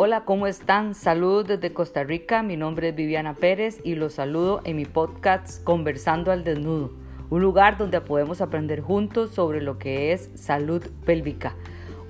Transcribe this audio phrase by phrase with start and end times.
[0.00, 0.94] Hola, ¿cómo están?
[0.94, 2.44] Saludos desde Costa Rica.
[2.44, 6.92] Mi nombre es Viviana Pérez y los saludo en mi podcast Conversando al Desnudo,
[7.30, 11.56] un lugar donde podemos aprender juntos sobre lo que es salud pélvica.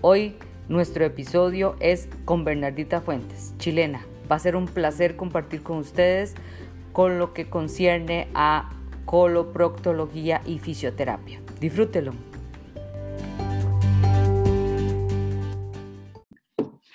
[0.02, 0.36] Hoy
[0.68, 4.04] nuestro episodio es con Bernardita Fuentes, chilena.
[4.30, 6.34] Va a ser un placer compartir con ustedes
[6.92, 8.68] con lo que concierne a
[9.06, 11.40] coloproctología y fisioterapia.
[11.58, 12.12] Disfrútelo.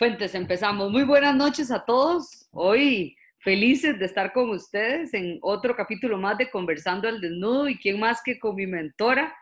[0.03, 0.91] Fuentes, empezamos.
[0.91, 2.49] Muy buenas noches a todos.
[2.52, 7.80] Hoy felices de estar con ustedes en otro capítulo más de Conversando al Desnudo y
[7.80, 9.34] quién más que con mi mentora,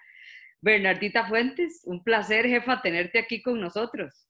[0.62, 1.82] Bernardita Fuentes.
[1.86, 4.28] Un placer, jefa, tenerte aquí con nosotros.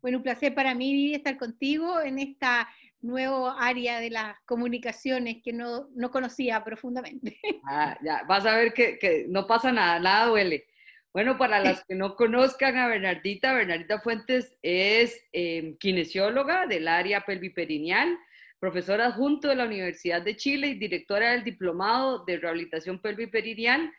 [0.00, 2.66] Bueno, un placer para mí, Vivi, estar contigo en esta
[3.02, 7.38] nuevo área de las comunicaciones que no, no conocía profundamente.
[7.68, 10.64] Ah, ya, vas a ver que, que no pasa nada, nada duele.
[11.12, 17.22] Bueno, para las que no conozcan a Bernardita, Bernardita Fuentes es eh, kinesióloga del área
[17.22, 18.16] pelviperineal,
[18.60, 23.92] profesora adjunto de la Universidad de Chile y directora del Diplomado de Rehabilitación Pelviperineal,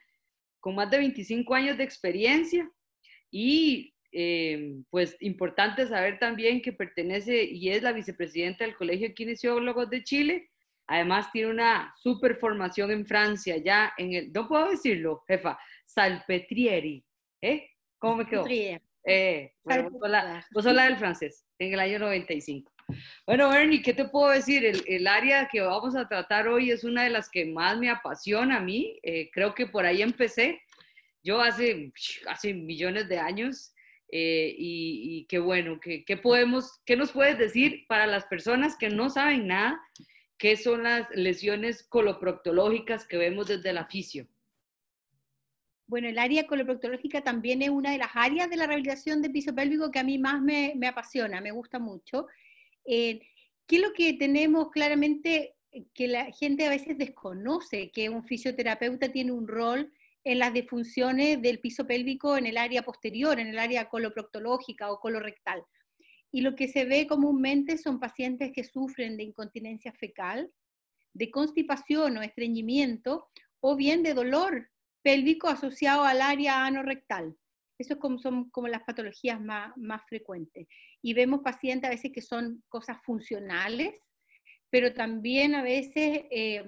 [0.61, 2.71] con más de 25 años de experiencia.
[3.29, 9.13] Y eh, pues importante saber también que pertenece y es la vicepresidenta del Colegio de
[9.13, 10.49] Kinesiólogos de Chile.
[10.87, 15.59] Además tiene una super formación en Francia, ya en el, no puedo decirlo, jefa,
[15.93, 17.03] Salpetrieri.
[17.41, 17.69] ¿Eh?
[17.97, 18.45] ¿Cómo me quedó?
[18.47, 22.71] Eh, bueno, vos, sos la, del francés, en el año 95.
[23.25, 24.63] Bueno, Bernie, ¿qué te puedo decir?
[24.65, 28.57] El, área que vamos a tratar hoy es una de las que más me apasiona
[28.57, 28.99] a mí.
[29.01, 30.61] Eh, creo que por ahí empecé.
[31.23, 31.91] Yo hace,
[32.27, 33.73] hace millones de años.
[34.13, 39.09] Eh, y, qué bueno, ¿qué, podemos, ¿qué nos puedes decir para las personas que no
[39.09, 39.81] saben nada?
[40.37, 44.27] ¿Qué son las lesiones coloproctológicas que vemos desde la fisio?
[45.91, 49.53] Bueno, el área coloproctológica también es una de las áreas de la rehabilitación de piso
[49.53, 52.27] pélvico que a mí más me, apasiona, me gusta mucho.
[52.85, 53.19] Eh,
[53.67, 55.57] ¿Qué es lo que tenemos claramente
[55.93, 57.91] que la gente a veces desconoce?
[57.91, 59.91] Que un fisioterapeuta tiene un rol
[60.23, 65.01] en las disfunciones del piso pélvico en el área posterior, en el área coloproctológica o
[65.01, 65.61] colorectal.
[66.31, 70.53] Y lo que se ve comúnmente son pacientes que sufren de incontinencia fecal,
[71.11, 73.27] de constipación o estreñimiento,
[73.59, 74.70] o bien de dolor
[75.01, 77.35] pélvico asociado al área anorrectal.
[77.77, 80.67] Eso como, son como las patologías más, más frecuentes.
[81.01, 83.99] Y vemos pacientes a veces que son cosas funcionales,
[84.69, 86.63] pero también a veces eh,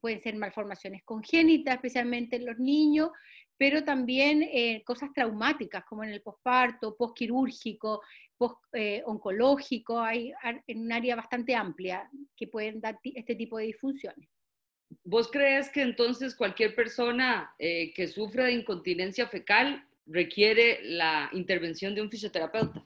[0.00, 3.10] pueden ser malformaciones congénitas, especialmente en los niños,
[3.56, 8.02] pero también eh, cosas traumáticas como en el posparto, postquirúrgico,
[8.36, 10.32] post, eh, oncológico, hay
[10.66, 14.28] en un área bastante amplia que pueden dar este tipo de disfunciones.
[15.04, 21.94] ¿Vos crees que entonces cualquier persona eh, que sufra de incontinencia fecal requiere la intervención
[21.94, 22.84] de un fisioterapeuta?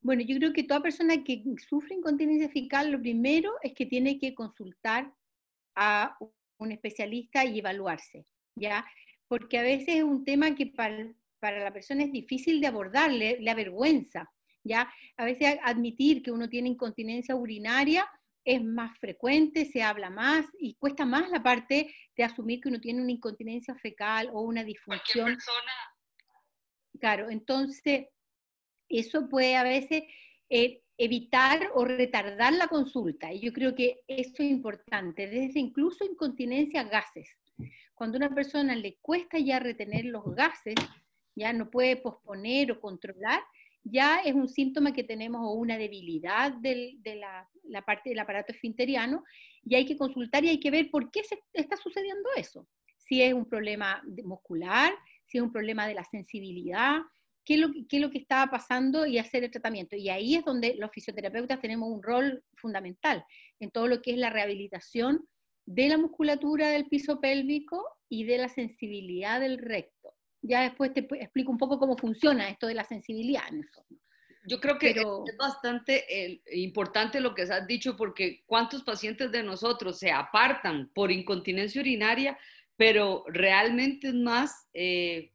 [0.00, 4.18] Bueno, yo creo que toda persona que sufre incontinencia fecal, lo primero es que tiene
[4.18, 5.12] que consultar
[5.76, 6.18] a
[6.58, 8.26] un especialista y evaluarse,
[8.56, 8.84] ¿ya?
[9.28, 13.40] Porque a veces es un tema que para, la persona es difícil de abordar, le,
[13.40, 14.30] le avergüenza,
[14.64, 14.92] ¿ya?
[15.16, 18.08] A veces admitir que uno tiene incontinencia urinaria
[18.44, 22.80] es más frecuente, se habla más y cuesta más la parte de asumir que uno
[22.80, 25.26] tiene una incontinencia fecal o una disfunción.
[25.26, 25.72] Persona.
[26.98, 28.06] Claro, entonces
[28.88, 30.02] eso puede a veces
[30.50, 36.04] eh, evitar o retardar la consulta y yo creo que eso es importante, desde incluso
[36.04, 37.28] incontinencia gases.
[37.94, 40.74] Cuando a una persona le cuesta ya retener los gases,
[41.34, 43.42] ya no puede posponer o controlar,
[43.84, 49.24] ya es un síntoma que tenemos o una debilidad de la, parte del aparato esfinteriano
[49.64, 52.66] y hay que consultar y hay que ver por qué se está sucediendo eso.
[52.98, 54.92] Si es un problema muscular,
[55.24, 57.00] si es un problema de la sensibilidad,
[57.44, 59.96] qué es lo, qué es lo que estaba pasando y hacer el tratamiento.
[59.96, 63.24] Y ahí es donde los fisioterapeutas tenemos un rol fundamental
[63.58, 65.26] en todo lo que es la rehabilitación
[65.66, 71.00] de la musculatura del piso pélvico y de la sensibilidad del recto ya después te
[71.00, 73.64] explico un poco cómo funciona esto de la sensibilidad en
[74.44, 79.42] Yo creo que es bastante eh, importante lo que has dicho porque cuántos pacientes de
[79.42, 82.36] nosotros se apartan por incontinencia urinaria,
[82.76, 85.30] pero realmente es más, eh,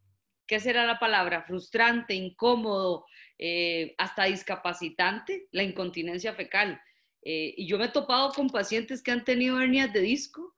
[0.45, 1.43] ¿qué será la palabra?
[1.43, 3.05] Frustrante, incómodo,
[3.37, 6.81] eh, hasta discapacitante, la incontinencia fecal.
[7.29, 10.55] y yo me he topado con pacientes que han tenido hernias de disco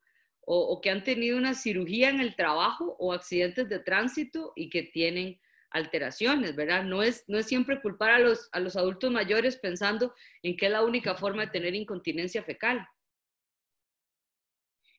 [0.52, 4.82] o, que han tenido una cirugía en el trabajo o accidentes de tránsito y que
[4.82, 6.84] tienen alteraciones, ¿verdad?
[6.84, 10.66] No es, no es siempre culpar a los, a los adultos mayores pensando en que
[10.66, 12.84] es la única forma de tener incontinencia fecal.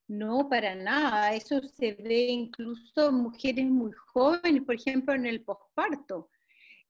[0.06, 1.34] No, para nada.
[1.34, 6.30] Eso se ve incluso en mujeres muy jóvenes, por ejemplo, en el posparto.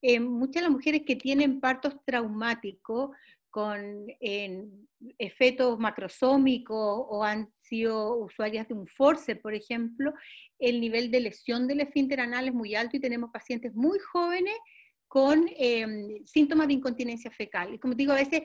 [0.02, 3.16] eh, muchas de las mujeres que tienen partos traumáticos
[3.48, 4.06] con
[5.18, 10.12] efectos macrosómicos o han sido usuarias de un force, por ejemplo,
[10.58, 14.56] el nivel de lesión del esfínter anal es muy alto y tenemos pacientes muy jóvenes
[15.08, 17.74] con em, síntomas de incontinencia fecal.
[17.74, 18.42] Y como digo, a veces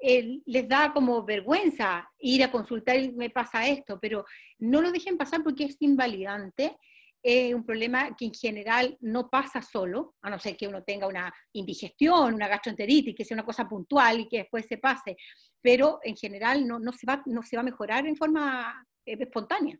[0.00, 4.24] eh, les da como vergüenza ir a consultar y me pasa esto, pero
[4.58, 6.76] no lo dejen pasar porque es invalidante
[7.22, 11.06] es un problema que en general no pasa solo, a no ser que uno tenga
[11.06, 15.16] una indigestión, una gastroenteritis, que sea una cosa puntual y que después se pase,
[15.60, 19.16] pero en general no, no, se, va, no se va a mejorar en forma eh,
[19.20, 19.78] espontánea.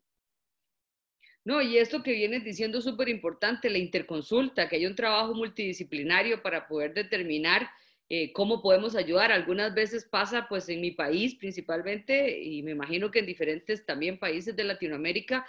[1.45, 5.35] No, y esto que vienes diciendo es súper importante, la interconsulta, que hay un trabajo
[5.35, 7.71] multidisciplinario para poder determinar
[8.11, 9.33] eh, cómo podemos ayudar.
[9.33, 14.19] Algunas veces pasa, pues en mi país principalmente, y me imagino que en diferentes también
[14.19, 15.47] países de Latinoamérica,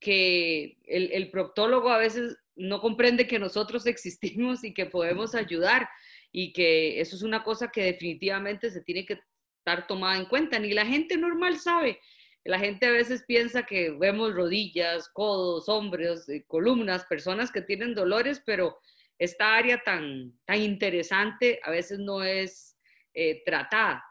[0.00, 5.88] que el, el proctólogo a veces no comprende que nosotros existimos y que podemos ayudar
[6.32, 9.18] y que eso es una cosa que definitivamente se tiene que
[9.58, 10.58] estar tomada en cuenta.
[10.58, 11.98] Ni la gente normal sabe.
[12.44, 17.94] La gente a veces piensa que vemos rodillas, codos, hombros, eh, columnas, personas que tienen
[17.94, 18.78] dolores, pero
[19.18, 22.76] esta área tan, tan interesante a veces no es
[23.14, 24.04] eh, tratada.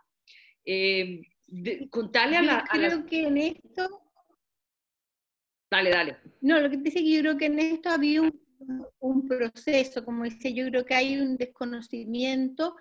[0.65, 1.21] Eh,
[1.89, 2.63] contale a la...
[2.69, 4.06] creo que en esto
[5.69, 6.17] Dale, dale.
[6.41, 10.53] No, lo que dice que yo creo que en esto había un, proceso, como dice,
[10.53, 12.75] yo creo que hay un desconocimiento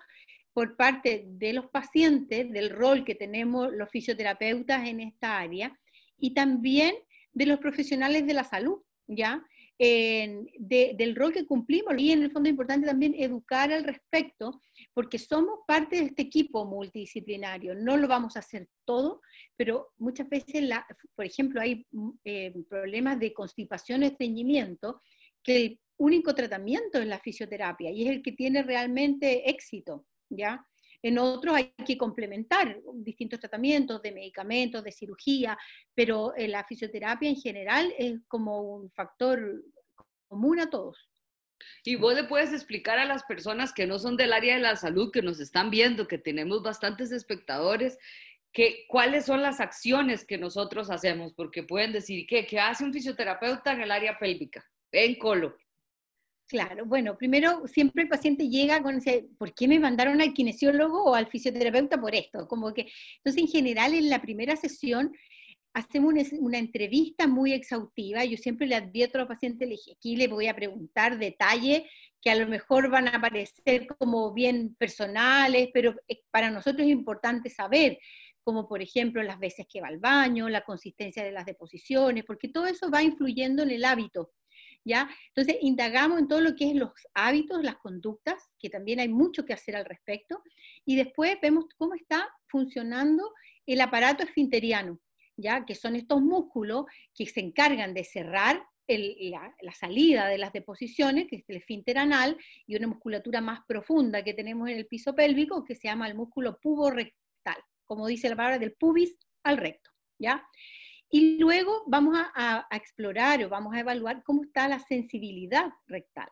[0.53, 5.77] por parte de los pacientes del rol que tenemos los fisioterapeutas en esta área
[6.17, 6.95] y también
[7.33, 9.43] de los profesionales de la salud, ¿ya?
[9.77, 14.59] del rol que cumplimos y en el fondo es importante también educar al respecto
[14.97, 19.21] porque somos parte de este equipo multidisciplinario, no lo vamos a hacer todo,
[19.55, 20.67] pero muchas veces,
[21.13, 21.85] por ejemplo, hay
[22.23, 25.03] eh, problemas de constipación o estreñimiento
[25.43, 30.65] que el único tratamiento es la fisioterapia y es el que tiene realmente éxito, ¿ya?
[31.03, 35.55] En otros hay que complementar distintos tratamientos de medicamentos, de cirugía,
[35.93, 39.63] pero eh, la fisioterapia en general es como un factor
[40.27, 41.07] común a todos.
[41.83, 44.75] Y vos le puedes explicar a las personas que no son del área de la
[44.75, 47.97] salud, que nos están viendo, que tenemos bastantes espectadores,
[48.51, 52.93] que, cuáles son las acciones que nosotros hacemos, porque pueden decir, ¿qué, ¿qué hace un
[52.93, 55.55] fisioterapeuta en el área pélvica, en colo?
[56.47, 61.03] Claro, bueno, primero siempre el paciente llega con ese, ¿por qué me mandaron al kinesiólogo
[61.03, 62.47] o al fisioterapeuta por esto?
[62.47, 62.87] Como que,
[63.17, 65.13] entonces en general en la primera sesión
[65.77, 68.25] hacemos una, entrevista muy exhaustiva.
[68.25, 71.83] Yo siempre le advierto a los pacientes, le dije, aquí le voy a preguntar detalles
[72.19, 75.95] que a lo mejor van a parecer como bien personales, pero
[76.31, 77.99] para nosotros es importante saber,
[78.43, 82.47] como por ejemplo las veces que va al baño, la consistencia de las deposiciones, porque
[82.47, 84.31] todo eso va influyendo en el hábito.
[84.83, 85.07] ¿ya?
[85.27, 89.45] Entonces, indagamos en todo lo que es los hábitos, las conductas, que también hay mucho
[89.45, 90.41] que hacer al respecto,
[90.85, 93.31] y después vemos cómo está funcionando
[93.67, 94.99] el aparato esfinteriano,
[95.37, 95.65] ¿ya?
[95.65, 96.85] Que son estos músculos
[97.15, 102.37] que se encargan de cerrar la, salida de las deposiciones, que es el esfínter anal,
[102.65, 106.15] y una musculatura más profunda que tenemos en el piso pélvico, que se llama el
[106.15, 110.47] músculo puborectal, como dice la palabra del pubis al recto, ¿ya?
[111.09, 116.27] Y luego vamos a, explorar o vamos a evaluar cómo está la sensibilidad rectal.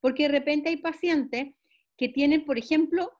[0.00, 1.54] Porque de repente hay pacientes
[1.96, 3.10] que tienen, por ejemplo,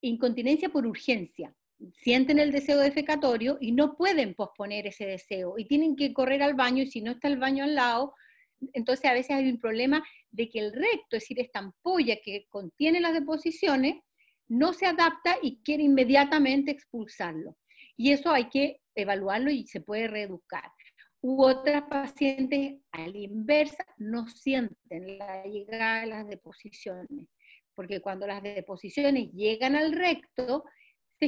[0.00, 1.54] incontinencia por urgencia.
[1.92, 6.54] Sienten el deseo defecatorio y no pueden posponer ese deseo y tienen que correr al
[6.54, 8.14] baño y si no está el baño al lado,
[8.72, 12.46] entonces a veces hay un problema de que el recto, es decir, esta ampolla que
[12.48, 13.96] contiene las deposiciones,
[14.48, 17.56] no se adapta y quiere inmediatamente expulsarlo.
[17.96, 20.70] Y eso hay que evaluarlo y se puede reeducar.
[21.20, 27.28] U otras pacientes, a la inversa, no sienten la llegada de las deposiciones,
[27.74, 30.64] porque cuando las deposiciones llegan al recto,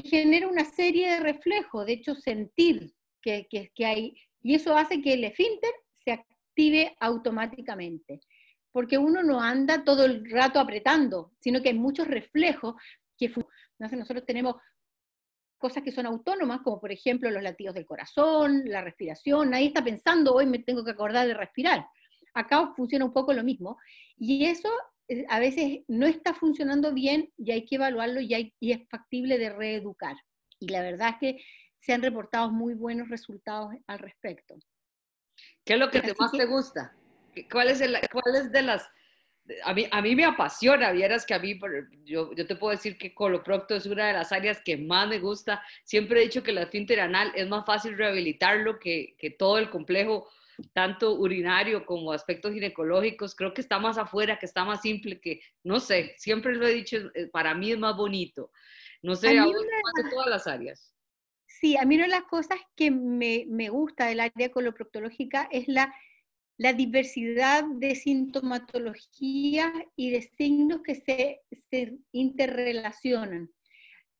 [0.01, 5.15] genera una serie de reflejos, de hecho sentir que, que hay, y eso hace que
[5.15, 8.21] el esfínter se active automáticamente,
[8.73, 12.75] porque uno no anda todo el rato apretando, sino que hay muchos reflejos
[13.19, 13.33] que
[13.97, 14.57] nosotros tenemos
[15.59, 19.51] cosas que son autónomas, como por ejemplo los latidos del corazón, la respiración.
[19.51, 21.87] Nadie está pensando, hoy me tengo que acordar de respirar.
[22.35, 23.79] Acá funciona un poco lo mismo.
[24.19, 24.69] Y eso
[25.29, 29.39] a veces no está funcionando bien y hay que evaluarlo y, hay, y es factible
[29.39, 30.17] de reeducar.
[30.59, 31.45] Y la verdad es que
[31.81, 34.57] se han reportado muy buenos resultados al respecto.
[35.65, 36.97] ¿Qué es lo que más te gusta?
[37.51, 38.89] ¿Cuál es, el, ¿Cuál es de las
[39.65, 41.59] a mí, a mí me apasiona, vieras que a mí,
[42.05, 45.19] yo, yo te puedo decir que coloprocto es una de las áreas que más me
[45.19, 45.63] gusta.
[45.85, 49.71] Siempre he dicho que la esfínter anal es más fácil rehabilitarlo que, que todo el
[49.71, 50.29] complejo
[50.73, 55.41] tanto urinario como aspectos ginecológicos, creo que está más afuera, que está más simple, que
[55.63, 58.51] no sé, siempre lo he dicho, eh, para mí es más bonito.
[59.03, 60.93] No sé, a, a de todas las áreas.
[61.47, 65.69] Sí, a mí una de las cosas que me, me gusta del área coloproctológica es
[65.69, 65.95] la,
[66.59, 73.51] la diversidad de sintomatología y de signos que se, se interrelacionan.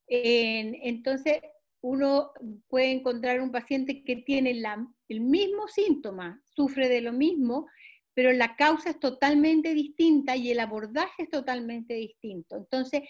[0.07, 1.41] entonces,
[1.81, 2.31] uno
[2.69, 4.61] puede encontrar un paciente que tiene
[5.09, 7.67] el mismo síntoma, sufre de lo mismo,
[8.15, 12.57] pero la causa es totalmente distinta y el abordaje es totalmente distinto.
[12.57, 13.03] Entonces,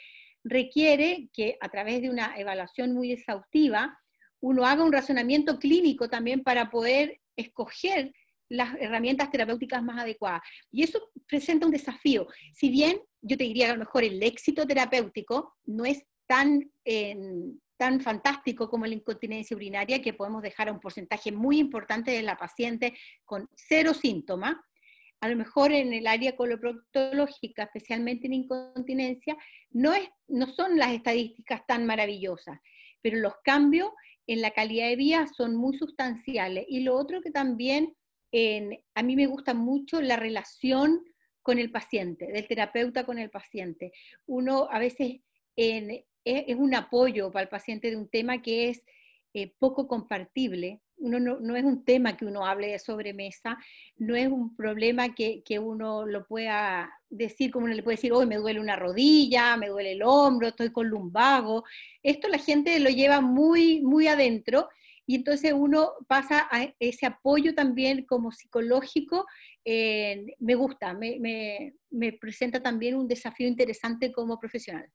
[0.42, 3.96] requiere que a través de una evaluación muy exhaustiva,
[4.40, 8.12] uno haga un razonamiento clínico también para poder escoger
[8.48, 10.42] las herramientas terapéuticas más adecuadas.
[10.70, 12.26] Y eso presenta un desafío.
[12.52, 16.70] Si bien yo te diría que a lo mejor el éxito terapéutico no es tan
[17.76, 22.22] tan fantástico como la incontinencia urinaria, que podemos dejar a un porcentaje muy importante de
[22.22, 24.56] la paciente con cero síntomas.
[25.20, 29.36] A lo mejor en el área coloproctológica, especialmente en incontinencia,
[29.70, 32.58] no, es, no son las estadísticas tan maravillosas,
[33.02, 33.90] pero los cambios
[34.26, 36.64] en la calidad de vida son muy sustanciales.
[36.68, 37.94] Y lo otro que también
[38.94, 41.02] a mí me gusta mucho la relación
[41.40, 43.92] con el paciente, del terapeuta con el paciente.
[44.26, 45.20] Uno a veces
[45.54, 48.84] en, es, un apoyo para el paciente de un tema que es
[49.32, 50.82] eh, poco compartible.
[50.98, 53.58] Uno no, es un tema que uno hable de sobremesa,
[53.98, 58.26] no es un problema que, uno lo pueda decir, como uno le puede decir, hoy
[58.26, 61.64] me duele una rodilla, me duele el hombro, estoy con lumbago.
[62.02, 64.68] Esto la gente lo lleva muy, muy adentro
[65.06, 69.26] y entonces uno pasa a ese apoyo también como psicológico.
[69.64, 74.90] me gusta, me presenta también un desafío interesante como profesional.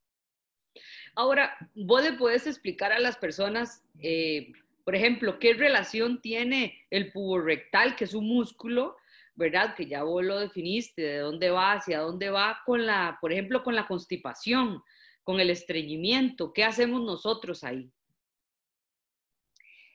[1.16, 4.54] Ahora, vos le puedes explicar a las personas, eh,
[4.86, 7.12] por ejemplo, qué relación tiene el
[7.44, 8.96] rectal, que es un músculo,
[9.36, 9.76] ¿verdad?
[9.76, 13.64] Que ya vos lo definiste, de dónde va, hacia dónde va, con la, por ejemplo,
[13.64, 14.82] con la constipación,
[15.24, 16.54] con el estreñimiento.
[16.54, 17.92] ¿Qué hacemos nosotros ahí?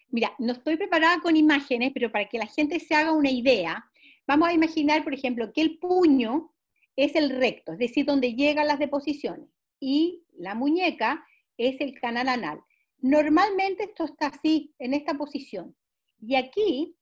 [0.09, 3.91] Mira, no estoy preparada con imágenes, pero para que la gente se haga una idea,
[4.27, 6.53] vamos a imaginar, por ejemplo, que el puño
[6.95, 12.29] es el recto, es decir, donde llegan las deposiciones y la muñeca es el canal
[12.29, 12.61] anal.
[12.99, 15.77] Normalmente esto está así, en esta posición.
[16.21, 16.97] Y aquí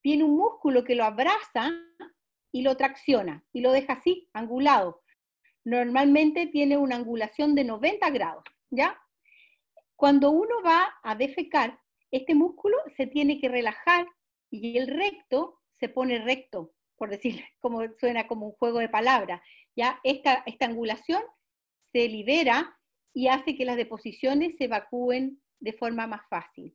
[0.00, 1.70] tiene un músculo que lo abraza
[2.52, 5.02] y lo tracciona y lo deja así, angulado.
[5.64, 8.98] Normalmente tiene una angulación de 90 grados, ¿ya?
[9.96, 11.78] Cuando uno va a defecar,
[12.10, 14.06] este músculo se tiene que relajar
[14.50, 19.42] y el recto se pone recto, por decir, como suena como un juego de palabras,
[19.76, 20.00] ¿ya?
[20.02, 21.22] Esta, esta angulación
[21.92, 22.76] se libera
[23.12, 26.74] y hace que las deposiciones se evacúen de forma más fácil.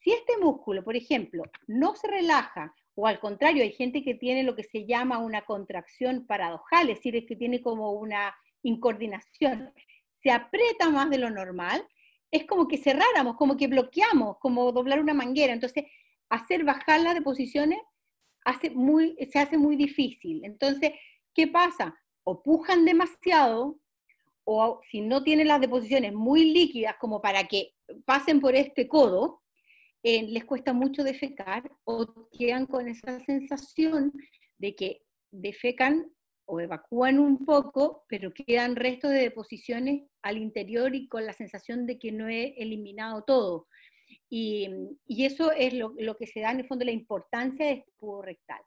[0.00, 4.42] Si este músculo, por ejemplo, no se relaja, o al contrario, hay gente que tiene
[4.42, 9.72] lo que se llama una contracción paradojal, es decir, es que tiene como una incoordinación,
[10.22, 11.86] se aprieta más de lo normal,
[12.30, 15.52] es como que cerráramos, como que bloqueamos, como doblar una manguera.
[15.52, 15.84] Entonces,
[16.28, 17.78] hacer bajar las deposiciones
[18.44, 20.44] hace muy, se hace muy difícil.
[20.44, 20.92] Entonces,
[21.34, 21.96] ¿qué pasa?
[22.24, 23.78] O pujan demasiado
[24.44, 27.72] o si no tienen las deposiciones muy líquidas como para que
[28.04, 29.42] pasen por este codo,
[30.02, 34.12] eh, les cuesta mucho defecar o quedan con esa sensación
[34.58, 36.12] de que defecan
[36.46, 41.86] o evacúan un poco, pero quedan restos de deposiciones al interior y con la sensación
[41.86, 43.66] de que no he eliminado todo.
[44.28, 44.68] Y,
[45.08, 48.60] eso es lo, que se da en el fondo la importancia del tubo rectal.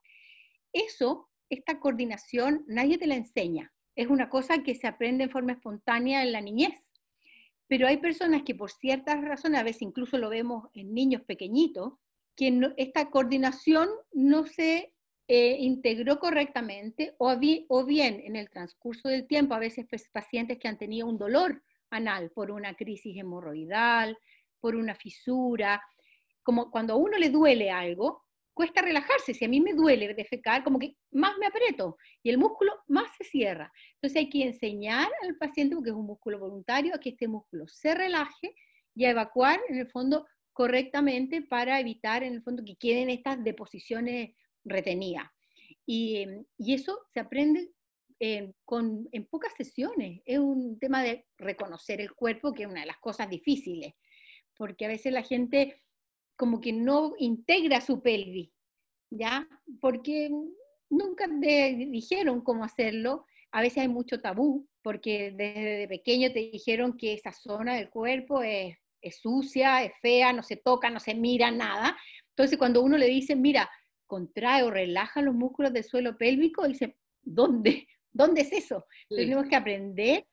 [0.74, 5.54] Eso, esta coordinación, nadie te la enseña es una cosa que se aprende en forma
[5.54, 6.80] espontánea en la niñez.
[7.68, 11.94] Pero hay personas que por ciertas razones, a veces incluso lo vemos en niños pequeñitos,
[12.36, 14.94] que esta coordinación no se
[15.28, 17.36] eh, integró correctamente o,
[17.70, 21.18] o bien en el transcurso del tiempo, a veces pues, pacientes que han tenido un
[21.18, 24.16] dolor anal por una crisis hemorroidal,
[24.62, 25.82] por una fisura,
[26.44, 28.27] como cuando a uno le duele algo,
[28.58, 29.36] cuesta relajarse.
[29.36, 33.16] Si a mí me duele defecar, como que más me aprieto y el músculo más
[33.16, 33.72] se cierra.
[33.94, 37.68] Entonces hay que enseñar al paciente, porque es un músculo voluntario, a que este músculo
[37.68, 38.56] se relaje
[38.96, 43.44] y a evacuar en el fondo correctamente para evitar en el fondo que queden estas
[43.44, 44.32] deposiciones
[44.66, 45.28] retenidas.
[45.86, 46.26] Y,
[46.58, 47.70] eso se aprende
[48.20, 50.22] en, con, en pocas sesiones.
[50.26, 53.94] Es un tema de reconocer el cuerpo, que es una de las cosas difíciles,
[54.58, 55.80] porque a veces la gente
[56.38, 58.50] como que no integra su pelvis,
[59.10, 59.48] ¿ya?
[59.82, 60.30] Porque
[60.90, 63.26] nunca te dijeron cómo hacerlo.
[63.52, 68.44] A veces hay mucho tabú, porque desde pequeño te dijeron que esa zona del cuerpo
[68.44, 71.98] es, es sucia, es fea, no se toca, no se mira, nada.
[72.30, 73.70] Entonces cuando uno le dice, mira,
[74.06, 77.88] contrae o relaja los músculos del suelo pélvico, dice, ¿dónde?
[78.12, 78.86] ¿Dónde es eso?
[79.10, 80.28] Tenemos que aprender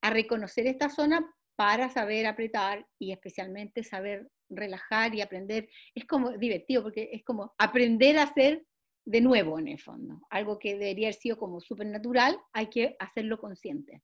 [0.00, 5.68] a reconocer esta zona para saber apretar y especialmente saber relajar y aprender.
[5.94, 8.64] Es como divertido porque es como aprender a hacer
[9.04, 10.20] de nuevo en el fondo.
[10.30, 14.02] Algo que debería haber sido como súper natural, hay que hacerlo consciente.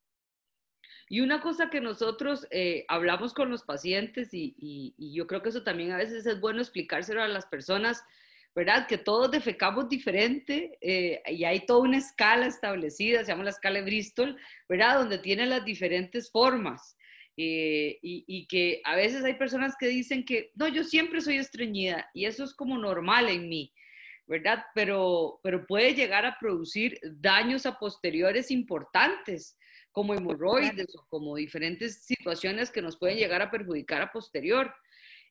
[1.09, 5.64] Y una cosa que nosotros eh, hablamos con los pacientes y, yo creo que eso
[5.64, 8.04] también a veces es bueno explicárselo a las personas,
[8.54, 8.87] ¿verdad?
[8.87, 13.83] Que todos defecamos diferente eh, y hay toda una escala establecida, se llama la escala
[13.83, 14.37] Bristol,
[14.69, 14.99] ¿verdad?
[14.99, 16.97] Donde tiene las diferentes formas.
[17.37, 21.37] Eh, y, y, que a veces hay personas que dicen que, no, yo siempre soy
[21.37, 23.72] estreñida y eso es como normal en mí.
[24.30, 24.64] ¿verdad?
[24.76, 29.58] Pero, pero puede llegar a producir daños a posteriores importantes,
[29.90, 34.72] como hemorroides o como diferentes situaciones que nos pueden llegar a perjudicar a posterior.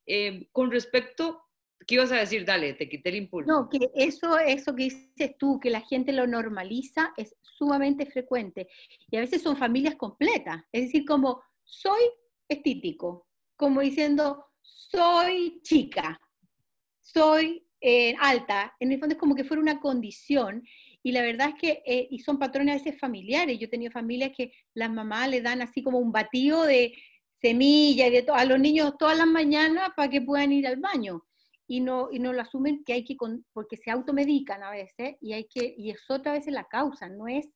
[0.05, 1.41] Em, con respecto,
[1.87, 2.43] ¿qué ibas a decir?
[2.43, 3.49] Dale, te quité el impulso.
[3.49, 8.67] No, que eso, eso que dices tú, que la gente lo normaliza, es sumamente frecuente.
[9.09, 10.61] Y a veces son familias completas.
[10.73, 12.01] Es decir, como soy
[12.47, 16.19] estítico, como diciendo, soy chica,
[16.99, 20.63] soy eh, alta, en el fondo es como que fuera una condición,
[21.03, 23.91] y la verdad es que, eh, y son patrones a veces familiares, yo he tenido
[23.91, 26.93] familias que las mamás le dan así como un batido de
[27.35, 31.23] semilla y de a los niños todas las mañanas para que puedan ir al baño,
[31.67, 33.15] y no, y no lo asumen que hay que,
[33.53, 37.27] porque se automedican a veces, y hay que, y es otra vez la causa, no
[37.27, 37.47] es,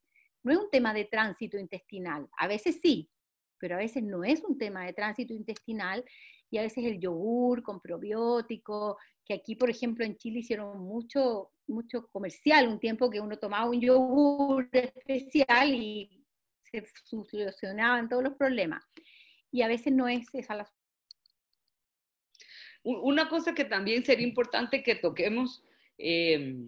[0.43, 3.09] no es un tema de tránsito intestinal, a veces sí,
[3.63, 6.03] pero a veces no es un tema de tránsito intestinal,
[6.51, 11.49] y a veces el yogur con probiótico, que aquí, por ejemplo, en Chile hicieron mucho,
[11.67, 16.25] mucho comercial, un tiempo que uno tomaba un yogur especial y
[16.69, 18.83] se solucionaban todos los problemas.
[19.49, 20.69] Y a veces no es esa la
[22.83, 25.63] una cosa que también sería importante que toquemos
[25.97, 26.67] eh,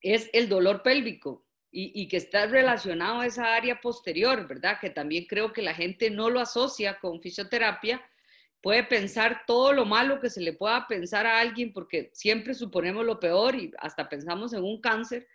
[0.00, 4.78] es el dolor pélvico y, y, que está relacionado a esa área posterior, ¿verdad?
[4.80, 8.00] Que también creo que la gente no lo asocia con fisioterapia
[8.64, 13.04] puede pensar todo lo malo que se le pueda pensar a alguien, porque siempre suponemos
[13.04, 15.28] lo peor y hasta pensamos en un cáncer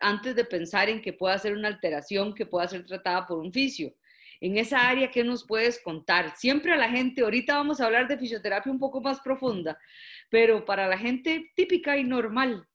[0.00, 3.52] antes de pensar en que pueda ser una alteración que pueda ser tratada por un
[3.52, 3.92] fisio.
[4.40, 6.34] En esa área, ¿qué nos puedes contar?
[6.36, 9.78] Siempre a la gente, ahorita vamos a hablar de fisioterapia un poco más profunda,
[10.30, 12.66] pero para la gente típica y normal.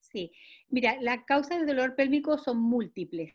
[0.00, 0.30] Sí,
[0.68, 3.34] mira, las causas de dolor pélvico son múltiples.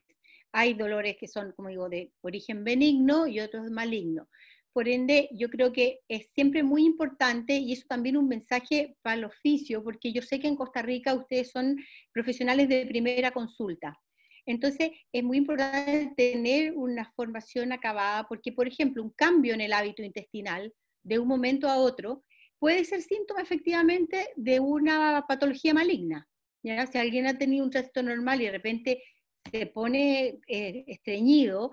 [0.52, 4.28] Hay dolores que son, como digo, de origen benigno y otros malignos.
[4.72, 9.17] Por ende, yo creo que es siempre muy importante, y eso también un mensaje para
[9.17, 11.78] el oficio, porque yo sé que en Costa Rica ustedes son
[12.12, 14.00] profesionales de primera consulta.
[14.46, 19.74] Entonces, es muy importante tener una formación acabada, porque, por ejemplo, un cambio en el
[19.74, 22.24] hábito intestinal de un momento a otro
[22.60, 26.28] puede ser síntoma efectivamente de una patología maligna.
[26.63, 29.04] Si alguien ha tenido un trastorno normal y de repente
[29.52, 31.71] se pone eh, estreñido,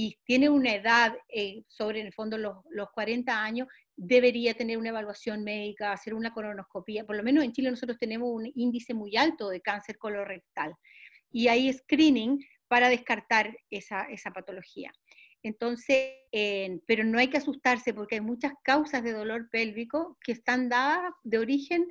[0.00, 4.78] y tiene una edad eh, sobre, en el fondo, los, los 40 años, debería tener
[4.78, 7.04] una evaluación médica, hacer una colonoscopia.
[7.04, 10.72] Por lo menos en Chile nosotros tenemos un índice muy alto de cáncer colorectal
[11.32, 12.38] y hay screening
[12.68, 14.92] para descartar esa, esa patología.
[15.42, 16.12] Entonces,
[16.86, 21.12] pero no hay que asustarse porque hay muchas causas de dolor pélvico que están dadas
[21.24, 21.84] de origen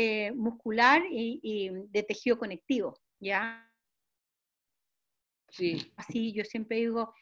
[0.00, 3.68] eh, muscular y, y, de tejido conectivo, ¿ya?
[5.48, 5.92] Sí.
[5.96, 7.12] Así yo siempre digo,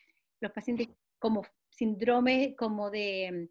[0.40, 3.48] los pacientes como síndrome como de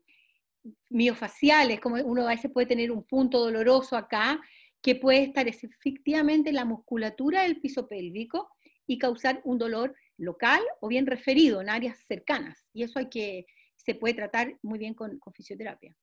[0.64, 4.40] mm, miofaciales, como uno a veces puede tener un punto doloroso acá,
[4.80, 8.52] que puede estar efectivamente en la musculatura del piso pélvico
[8.86, 12.64] y causar un dolor local o bien referido en áreas cercanas.
[12.74, 15.98] Y eso hay que, se puede tratar muy bien con, con fisioterapia.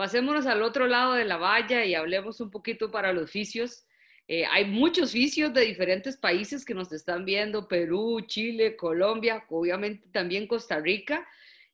[0.00, 3.84] Pasémonos al otro lado de la valla y hablemos un poquito para los fisios.
[4.28, 10.08] Eh, hay muchos vicios de diferentes países que nos están viendo, Perú, Chile, Colombia, obviamente
[10.10, 11.28] también Costa Rica,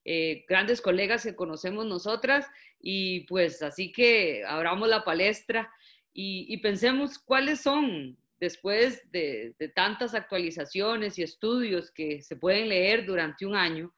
[0.04, 2.48] eh, grandes colegas que conocemos nosotras
[2.80, 5.72] y pues así que abramos la palestra
[6.12, 13.06] y, pensemos cuáles son, después de, de, tantas actualizaciones y estudios que se pueden leer
[13.06, 13.94] durante un año,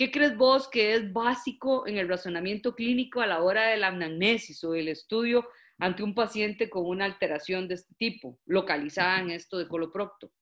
[0.00, 3.88] ¿qué crees vos que es básico en el razonamiento clínico a la hora de la
[3.88, 5.46] anamnesis o el estudio
[5.78, 10.32] ante un paciente con una alteración de este tipo, localizada en esto de coloprocto?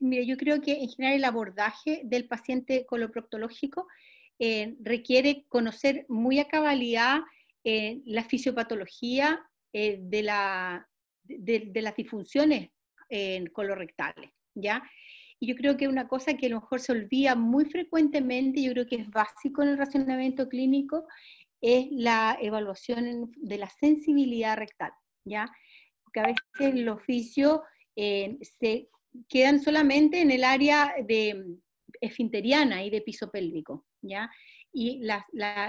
[0.00, 3.88] Mira, yo creo que en general el abordaje del paciente coloproctológico
[4.38, 7.20] eh, requiere conocer muy a cabalidad
[7.64, 10.86] eh, la fisiopatología eh, de, la,
[11.22, 12.68] de, las disfunciones
[13.54, 14.82] colorectales, ¿ya?
[15.42, 18.72] Y yo creo que una cosa que a lo mejor se olvida muy frecuentemente, yo
[18.72, 21.06] creo que es básico en el racionamiento clínico,
[21.62, 24.92] es la evaluación de la sensibilidad rectal,
[25.24, 25.50] ¿ya?
[26.04, 27.62] Porque a veces el oficio
[27.96, 28.90] eh, se
[29.28, 31.56] quedan solamente en el área de
[32.02, 34.30] esfinteriana y de piso pélvico, ¿ya?
[34.72, 35.02] Y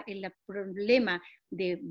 [0.06, 1.82] el problema de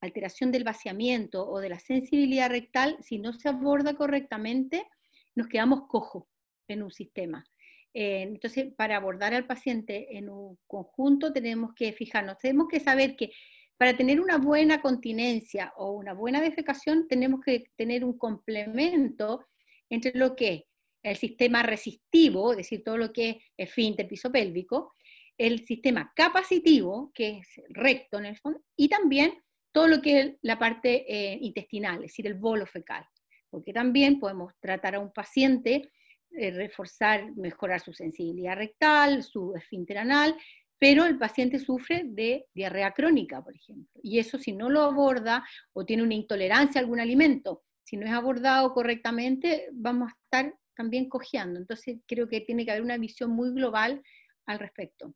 [0.00, 4.86] alteración del vaciamiento o de la sensibilidad rectal, si no se aborda correctamente,
[5.34, 6.24] nos quedamos cojos
[6.68, 7.44] en un sistema.
[7.92, 13.14] Eh, entonces, para abordar al paciente en un conjunto tenemos que fijarnos, tenemos que saber
[13.16, 13.30] que
[13.76, 19.46] para tener una buena continencia o una buena defecación tenemos que tener un complemento
[19.90, 20.62] entre lo que es
[21.02, 24.94] el sistema resistivo, es decir, todo lo que es esfínter piso pélvico,
[25.36, 29.34] el sistema capacitivo, que es recto en el fondo, y también
[29.72, 33.04] todo lo que es la parte eh, intestinal, es decir, el bolo fecal,
[33.50, 35.90] porque también podemos tratar a un paciente,
[36.36, 40.36] eh, reforzar, mejorar su sensibilidad rectal, su esfínter anal,
[40.78, 45.44] pero el paciente sufre de diarrea crónica, por ejemplo, y eso si no lo aborda
[45.72, 50.54] o tiene una intolerancia a algún alimento, si no es abordado correctamente, vamos a estar
[50.74, 51.60] también cojeando.
[51.60, 54.02] Entonces creo que tiene que haber una visión muy global
[54.46, 55.14] al respecto.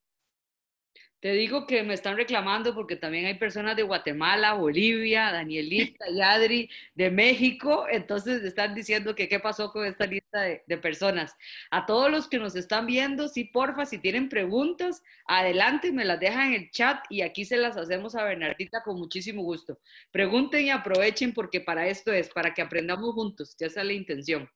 [1.21, 6.71] Te digo que me están reclamando porque también hay personas de Guatemala, Bolivia, Danielita, Yadri,
[6.95, 11.35] de México, entonces están diciendo que qué pasó con esta lista de, de, personas.
[11.73, 16.21] A todos los que nos están viendo, sí, porfa, si tienen preguntas, adelante, me las
[16.21, 19.81] dejan en el chat y aquí se las hacemos a Bernardita con muchísimo gusto.
[20.13, 23.93] Pregunten y aprovechen porque para esto es, para que aprendamos juntos, ya esa es la
[23.93, 24.49] intención.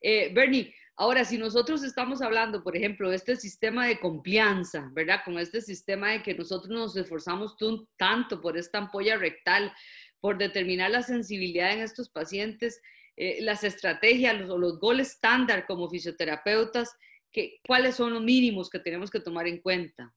[0.00, 5.20] Eh, Bernie, ahora si nosotros estamos hablando, por ejemplo, de este sistema de confianza, ¿verdad?
[5.24, 7.56] Con este sistema de que nosotros nos esforzamos
[7.96, 9.72] tanto por esta ampolla rectal,
[10.20, 12.80] por determinar la sensibilidad en estos pacientes,
[13.16, 16.94] eh, las estrategias o los, goles estándar como fisioterapeutas,
[17.30, 20.14] que, ¿cuáles son los mínimos que tenemos que tomar en cuenta?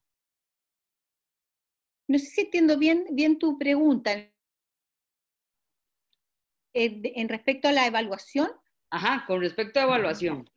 [2.08, 4.12] No sé si entiendo bien, bien tu pregunta.
[4.12, 4.32] Eh,
[6.74, 8.50] en respecto a la evaluación,
[8.90, 10.48] Ajá, con respecto a evaluación.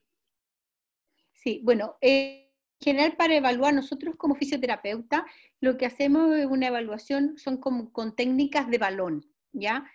[1.41, 2.49] Sí, bueno, en
[2.82, 5.25] general para evaluar nosotros como fisioterapeuta,
[5.62, 9.89] lo que hacemos es una evaluación, son como con técnicas de balón, ¿ya?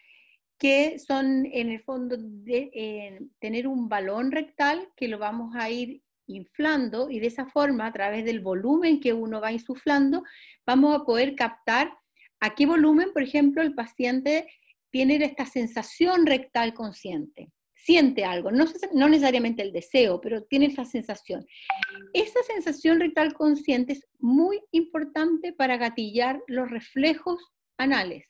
[0.57, 6.03] Que son en el fondo de tener un balón rectal que lo vamos a ir
[6.27, 10.25] inflando y de esa forma, a través del volumen que uno va insuflando,
[10.65, 11.93] vamos a poder captar
[12.41, 14.49] a qué volumen, por ejemplo, el paciente
[14.89, 17.53] tiene esta sensación rectal consciente
[17.85, 21.47] siente algo, no, no necesariamente el deseo, pero tiene esa sensación.
[22.15, 28.27] Esa sensación rectal consciente es muy importante para gatillar los reflejos anales.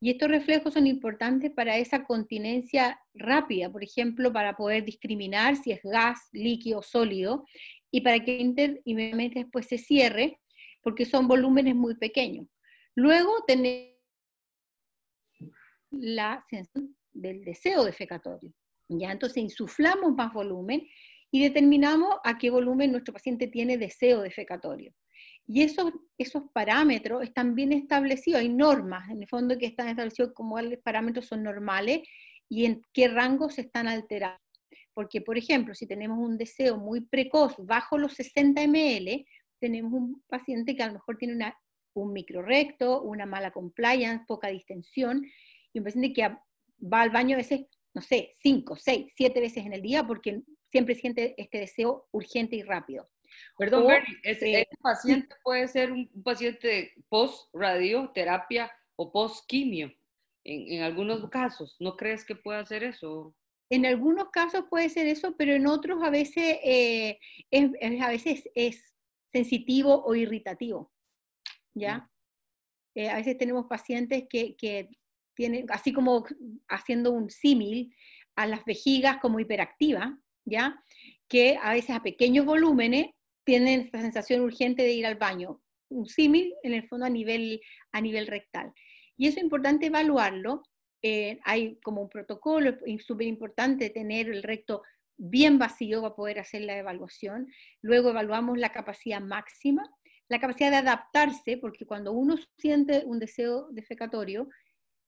[0.00, 5.72] Y estos reflejos son importantes para esa continencia rápida, por ejemplo, para poder discriminar si
[5.72, 7.44] es gas, líquido, sólido,
[7.90, 8.38] y para que
[8.84, 10.40] inmediatamente después se cierre,
[10.82, 12.46] porque son volúmenes muy pequeños.
[12.94, 13.98] Luego tenemos
[15.90, 18.52] la sensación del deseo defecatorio.
[18.88, 19.12] ¿Ya?
[19.12, 20.86] Entonces insuflamos más volumen
[21.30, 24.94] y determinamos a qué volumen nuestro paciente tiene deseo defecatorio.
[25.46, 30.32] Y esos, esos parámetros están bien establecidos, hay normas en el fondo que están establecidos
[30.34, 32.02] como los parámetros son normales
[32.48, 34.40] y en qué rangos están alterados.
[34.94, 39.24] Porque, por ejemplo, si tenemos un deseo muy precoz, bajo los 60 ml,
[39.60, 41.56] tenemos un paciente que a lo mejor tiene una,
[41.94, 45.24] un microrecto, una mala compliance, poca distensión,
[45.72, 46.28] y un paciente que
[46.92, 50.42] va al baño a veces no sé, cinco, seis, siete veces en el día porque
[50.70, 53.08] siempre siente este deseo urgente y rápido.
[53.56, 59.92] Perdón, Bernie, ese, eh, paciente puede ser un, paciente post-radioterapia o post-quimio
[60.44, 61.76] en, en, algunos casos.
[61.78, 63.34] ¿No crees que pueda hacer eso?
[63.70, 67.18] En algunos casos puede ser eso, pero en otros a veces, eh,
[67.50, 67.70] es,
[68.00, 68.94] a veces es
[69.30, 70.90] sensitivo o irritativo.
[71.74, 71.98] ¿Ya?
[71.98, 72.08] Mm.
[72.94, 74.88] Eh, a veces tenemos pacientes que, que
[75.70, 76.24] así como
[76.68, 77.94] haciendo un símil
[78.36, 80.10] a las vejigas como hiperactivas,
[80.44, 80.82] ¿ya?
[81.28, 83.06] Que a veces a pequeños volúmenes
[83.44, 85.60] tienen esta sensación urgente de ir al baño.
[85.90, 87.60] Un símil en el fondo a nivel,
[87.92, 88.72] a nivel rectal.
[89.16, 90.62] Y eso es importante evaluarlo.
[91.02, 94.82] Eh, hay como un protocolo, es súper importante tener el recto
[95.16, 97.48] bien vacío para poder hacer la evaluación.
[97.82, 99.82] Luego evaluamos la capacidad máxima,
[100.28, 104.48] la capacidad de adaptarse, porque cuando uno siente un deseo defecatorio,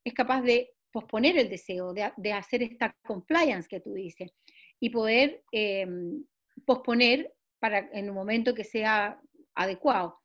[0.05, 4.33] es capaz de posponer el deseo, de, hacer esta compliance que tú dices,
[4.81, 6.25] y poder em,
[6.65, 9.21] posponer para en un momento que sea
[9.55, 10.19] adecuado.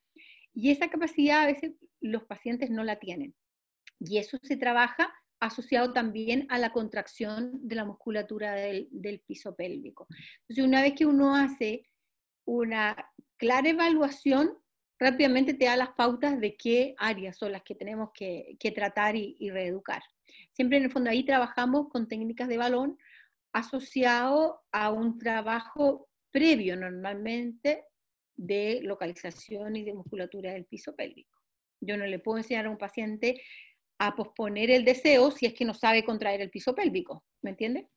[0.54, 3.36] Y esa capacidad a veces los pacientes no la tienen.
[4.00, 9.56] Y eso se trabaja asociado también a la contracción de la musculatura del, del piso
[9.56, 10.08] pélvico.
[10.42, 11.90] Entonces, una vez que uno hace
[12.46, 12.96] una
[13.38, 14.58] clara evaluación,
[15.00, 19.50] rápidamente te da las pautas de qué áreas son las que tenemos que, tratar y,
[19.50, 20.02] reeducar.
[20.54, 22.98] Siempre en el fondo ahí trabajamos con técnicas de balón
[23.54, 27.86] asociado a un trabajo previo normalmente
[28.36, 31.40] de localización y de musculatura del piso pélvico.
[31.80, 33.42] Yo no le puedo enseñar a un paciente
[33.98, 37.88] a posponer el deseo si es que no sabe contraer el piso pélvico, ¿me entiende?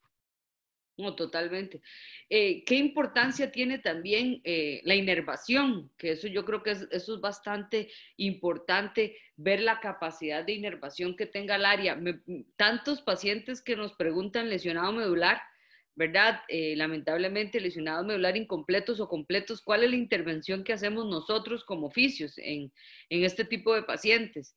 [0.99, 1.81] No, totalmente.
[2.29, 5.89] Eh, ¿Qué importancia tiene también eh, la inervación?
[5.97, 11.25] Que eso yo creo que eso es bastante importante, ver la capacidad de inervación que
[11.25, 11.97] tenga el área.
[12.57, 15.41] tantos pacientes que nos preguntan lesionado medular,
[15.95, 16.41] ¿verdad?
[16.49, 21.87] Eh, lamentablemente lesionados medular incompletos o completos, ¿cuál es la intervención que hacemos nosotros como
[21.87, 22.73] oficios en,
[23.09, 24.53] en este tipo de pacientes?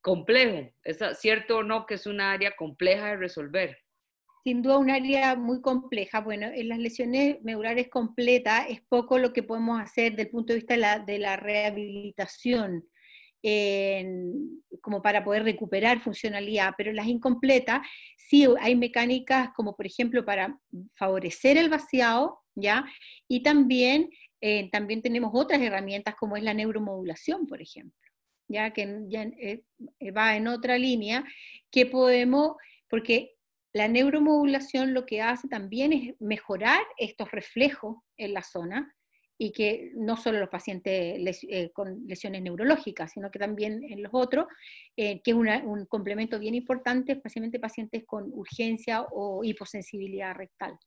[0.00, 3.82] complejo, ¿es cierto o no que es una área compleja de resolver?
[4.42, 6.20] Sin duda un área muy compleja.
[6.20, 10.52] Bueno, en las lesiones medulares completas es poco lo que podemos hacer desde el punto
[10.52, 10.74] de vista
[11.06, 12.84] de la, rehabilitación,
[14.80, 17.80] como para poder recuperar funcionalidad, pero en las incompletas
[18.16, 20.58] sí hay mecánicas como por ejemplo para
[20.94, 22.84] favorecer el vaciado, ¿ya?
[23.28, 28.10] Y también, eh, también tenemos otras herramientas como es la neuromodulación, por ejemplo,
[28.48, 29.62] ya que ya, eh,
[30.16, 31.24] va en otra línea,
[31.70, 32.56] que podemos,
[32.88, 33.34] porque
[33.72, 38.94] la neuromodulación lo que hace también es mejorar estos reflejos en la zona
[39.38, 44.12] y que no solo los pacientes eh, con lesiones neurológicas, sino que también en los
[44.14, 44.46] otros,
[44.96, 50.78] eh, que es un complemento bien importante, especialmente pacientes con urgencia o hiposensibilidad rectal.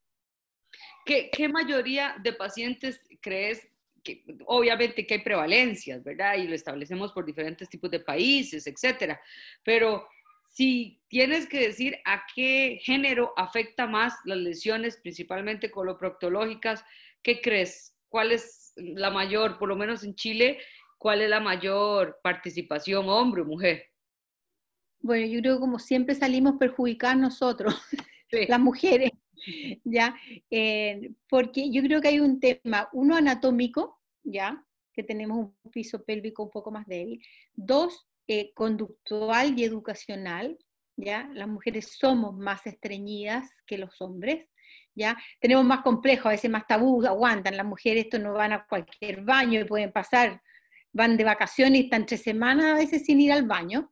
[1.06, 3.68] ¿Qué, qué mayoría de pacientes crees
[4.04, 6.36] que, obviamente que hay prevalencias, ¿verdad?
[6.36, 9.20] Y lo establecemos por diferentes tipos de países, etcétera,
[9.64, 10.08] pero
[10.56, 16.86] si tienes que decir a qué género afecta más las lesiones, principalmente coloproctológicas,
[17.22, 17.94] ¿qué crees?
[18.08, 20.60] ¿Cuál es la mayor, por lo menos en Chile,
[20.98, 23.84] cuál es la mayor participación, hombre o mujer?
[25.02, 27.76] Bueno, yo creo que como siempre salimos perjudicadas nosotros,
[28.48, 29.12] las mujeres,
[29.84, 30.16] ¿ya?
[30.50, 34.66] Eh, porque yo creo que hay un tema, uno anatómico, ¿ya?
[34.94, 37.22] Que tenemos un piso pélvico un poco más débil.
[37.54, 40.58] Dos, eh, conductual y educacional,
[40.98, 41.30] ¿ya?
[41.34, 44.48] Las mujeres somos más estreñidas que los hombres,
[44.96, 45.18] ¿ya?
[45.40, 49.22] Tenemos más complejo, a veces más tabú, aguantan, las mujeres esto no van a cualquier
[49.22, 50.42] baño y pueden pasar,
[50.92, 53.92] van de vacaciones y están tres semanas a veces sin ir al baño,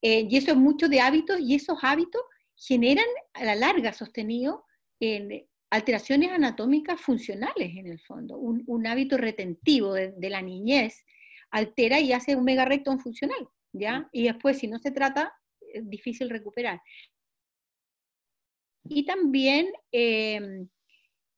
[0.00, 2.22] eh, y eso es mucho de hábitos, y esos hábitos
[2.56, 4.64] generan a la larga sostenido
[5.00, 11.04] en alteraciones anatómicas funcionales en el fondo, un, hábito retentivo de, de, la niñez
[11.50, 12.90] altera y hace un mega recto
[14.12, 15.32] Y después, si no se trata,
[15.72, 16.80] es difícil recuperar.
[18.84, 20.68] Y también em,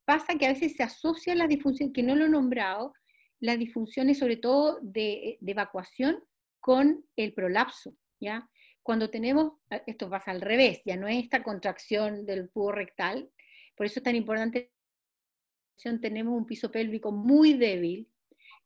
[0.05, 2.93] pasa que a veces se asocian las disfunciones, que no lo he nombrado,
[3.41, 6.23] las disfunciones sobre todo de, evacuación
[6.61, 8.49] con el prolapso, ¿ya?
[8.83, 9.53] Cuando tenemos,
[9.87, 13.31] esto pasa al revés, ya no es esta contracción del tubo rectal,
[13.77, 14.73] por eso es tan importante,
[16.01, 18.09] tenemos un piso pélvico muy débil,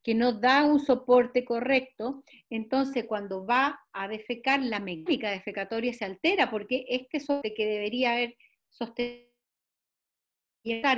[0.02, 6.04] que no da un soporte correcto, entonces cuando va a defecar, la mecánica defecatoria se
[6.04, 8.36] altera porque este soporte que debería haber
[8.68, 9.30] sostenido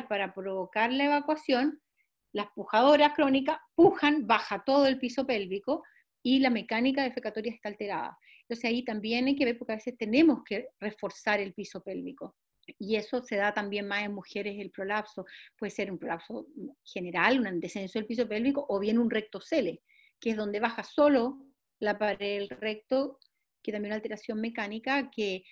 [0.08, 1.80] para provocar la evacuación,
[2.32, 5.84] las pujadoras crónicas pujan, baja todo el piso pélvico
[6.22, 8.18] y la mecánica defecatoria está alterada.
[8.42, 12.34] Entonces ahí también hay que ver porque a veces tenemos que reforzar el piso pélvico
[12.78, 15.24] y eso se da también más en mujeres el prolapso.
[15.56, 16.46] Puede ser un prolapso
[16.84, 19.82] general, un descenso del piso pélvico, o bien un rectocele,
[20.20, 21.38] que es donde baja solo
[21.78, 23.18] la pared del recto,
[23.62, 25.44] que también una alteración mecánica que,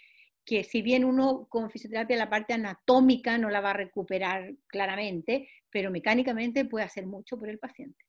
[0.45, 5.49] que si bien uno con fisioterapia la parte anatómica no la va a recuperar claramente,
[5.71, 8.05] pero mecánicamente puede hacer mucho por el paciente.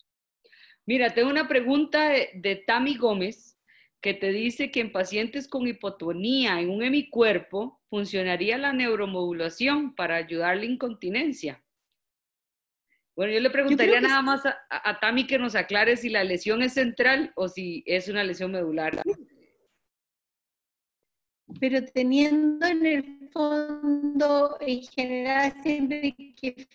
[0.85, 3.57] Mira, tengo una pregunta de, de Tami Gómez
[4.03, 10.17] que te dice que en pacientes con hipotonía en un hemicuerpo funcionaría la neuromodulación para
[10.17, 11.63] ayudar la incontinencia.
[13.15, 16.73] Bueno, yo le preguntaría nada más a, Tami que nos aclare si la lesión es
[16.73, 19.01] central o si es una lesión medular.
[21.61, 26.67] Pero teniendo en el fondo, en general, siempre que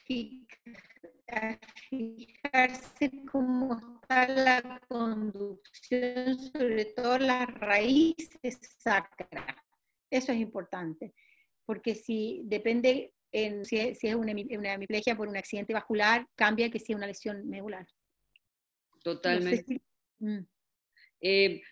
[2.51, 9.57] fijarse cómo la conducción, sobre todo las raíces sacras.
[10.11, 11.15] Eso es importante,
[11.67, 16.93] porque si depende, en, si, es, una, hemiplegia por un accidente vascular, cambia que si
[16.93, 17.87] es una lesión medular.
[19.03, 19.83] Totalmente.
[20.19, 20.41] Mm.
[21.21, 21.63] Eh,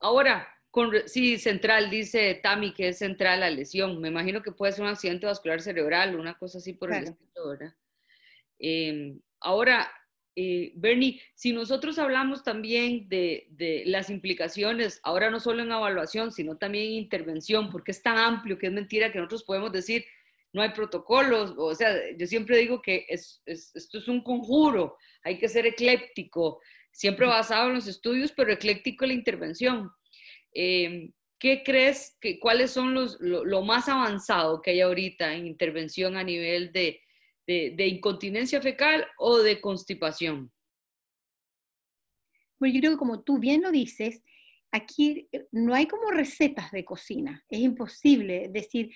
[0.00, 3.98] ahora, con, sí, central, dice Tami que es central la lesión.
[4.00, 7.48] Me imagino que puede ser un accidente vascular cerebral, una cosa así por el estilo,
[7.48, 7.74] ¿verdad?
[8.58, 9.90] Eh, ahora,
[10.38, 16.58] eh, Bernie, si nosotros hablamos también de, las implicaciones, ahora no solo en evaluación, sino
[16.58, 20.04] también en intervención, porque es tan amplio que es mentira que nosotros podemos decir,
[20.52, 25.48] no hay protocolos, o sea, yo siempre digo que esto es un conjuro, hay que
[25.48, 26.60] ser ecléptico,
[26.92, 29.90] siempre basado en los estudios, pero ecléctico en la intervención.
[30.52, 36.16] Eh, ¿Qué crees que cuáles son los, lo, más avanzado que hay ahorita en intervención
[36.16, 37.00] a nivel de,
[37.46, 40.50] de, incontinencia fecal o de constipación?
[42.58, 44.22] Bueno, yo creo que como tú bien lo dices,
[44.72, 48.90] aquí eh, no hay como recetas de cocina, es imposible decir,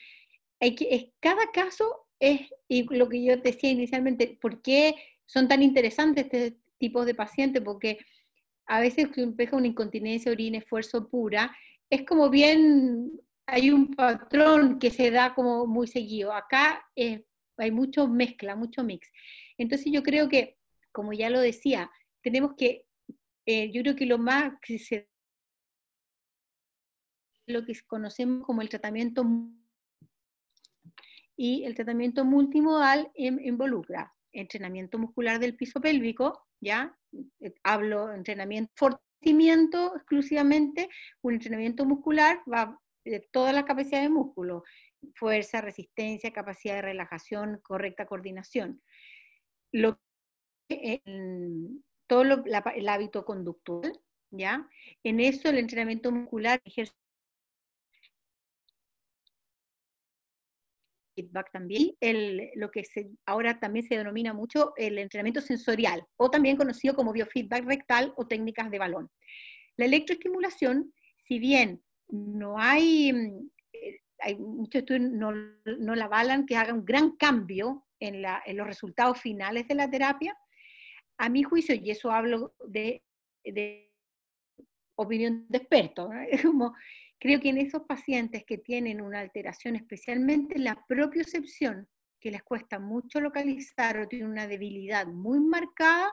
[0.59, 4.95] hay que, es, cada caso es, y lo que yo decía inicialmente, ¿por qué
[5.27, 7.63] son tan interesantes este tipo de pacientes?
[7.63, 7.99] Porque
[8.67, 11.55] a veces empieza una incontinencia, orina, esfuerzo pura,
[11.91, 16.33] es como bien, hay un patrón que se da como muy seguido.
[16.33, 17.23] Acá es
[17.63, 19.11] hay mucho mezcla, mucho mix.
[19.59, 20.59] Entonces yo creo que,
[20.93, 21.91] como ya lo decía,
[22.23, 22.87] tenemos que,
[23.47, 25.09] eh, yo creo que lo más que se
[27.47, 29.25] lo que conocemos como el tratamiento
[31.37, 36.97] y el tratamiento multimodal involucra entrenamiento muscular del piso pélvico, ¿ya?
[37.41, 40.89] Eh, hablo entrenamiento, fortalecimiento exclusivamente,
[41.23, 44.63] un entrenamiento muscular va de toda la capacidad de músculo,
[45.15, 48.83] fuerza, resistencia, capacidad de relajación, correcta coordinación.
[49.73, 50.01] Lo,
[52.07, 52.23] todo
[52.75, 53.93] el hábito conductual,
[54.31, 54.69] ¿ya?
[55.03, 56.95] En eso el entrenamiento muscular ejerce
[61.15, 66.31] feedback también, el, lo que se, ahora también se denomina mucho el entrenamiento sensorial, o
[66.31, 69.11] también conocido como biofeedback rectal o técnicas de balón.
[69.77, 73.13] La electroestimulación, si bien no hay
[74.23, 78.57] hay muchos estudios no, no la avalan que haga un gran cambio en, la, en,
[78.57, 80.37] los resultados finales de la terapia.
[81.19, 83.03] A mi juicio, y eso hablo de,
[84.95, 86.11] opinión de expertos,
[87.19, 92.43] creo que en esos pacientes que tienen una alteración, especialmente en la propiocepción, que les
[92.43, 96.11] cuesta mucho localizar o tienen una debilidad muy marcada,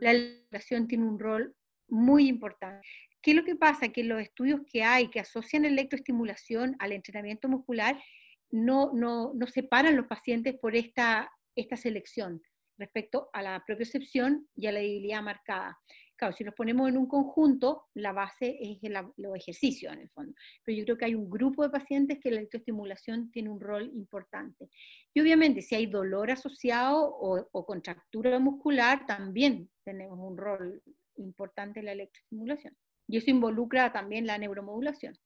[0.00, 1.54] la alteración tiene un rol
[1.88, 2.86] muy importante.
[3.22, 3.88] ¿Qué es lo que pasa?
[3.90, 8.02] Que los estudios que hay que asocian electroestimulación al entrenamiento muscular
[8.50, 12.42] no, no, no separan los pacientes por esta, esta selección
[12.78, 15.78] respecto a la propiocepción y a la debilidad marcada.
[16.16, 18.78] Claro, si nos ponemos en un conjunto, la base es
[19.16, 20.34] los ejercicios en el fondo.
[20.64, 23.90] Pero yo creo que hay un grupo de pacientes que la electroestimulación tiene un rol
[23.94, 24.68] importante.
[25.14, 30.82] Y obviamente si hay dolor asociado o, o contractura muscular, también tenemos un rol
[31.16, 32.76] importante en la electroestimulación
[33.08, 35.18] y eso involucra también la neuromodulación.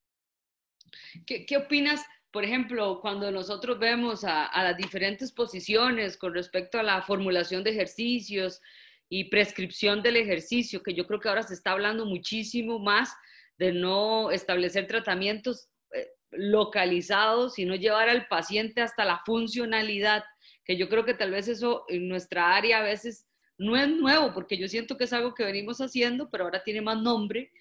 [1.27, 6.83] ¿Qué, opinas, por ejemplo, cuando nosotros vemos a, a, las diferentes posiciones con respecto a
[6.83, 8.61] la formulación de ejercicios
[9.09, 13.13] y prescripción del ejercicio, que yo creo que ahora se está hablando muchísimo más
[13.59, 20.25] de no establecer tratamientos eh, localizados, sino llevar al paciente hasta la funcionalidad,
[20.65, 23.26] que yo creo que tal vez eso en nuestra área a veces
[23.59, 26.83] no es nuevo, porque yo siento que es algo que venimos haciendo, pero ahora tiene
[26.83, 27.53] más nombre,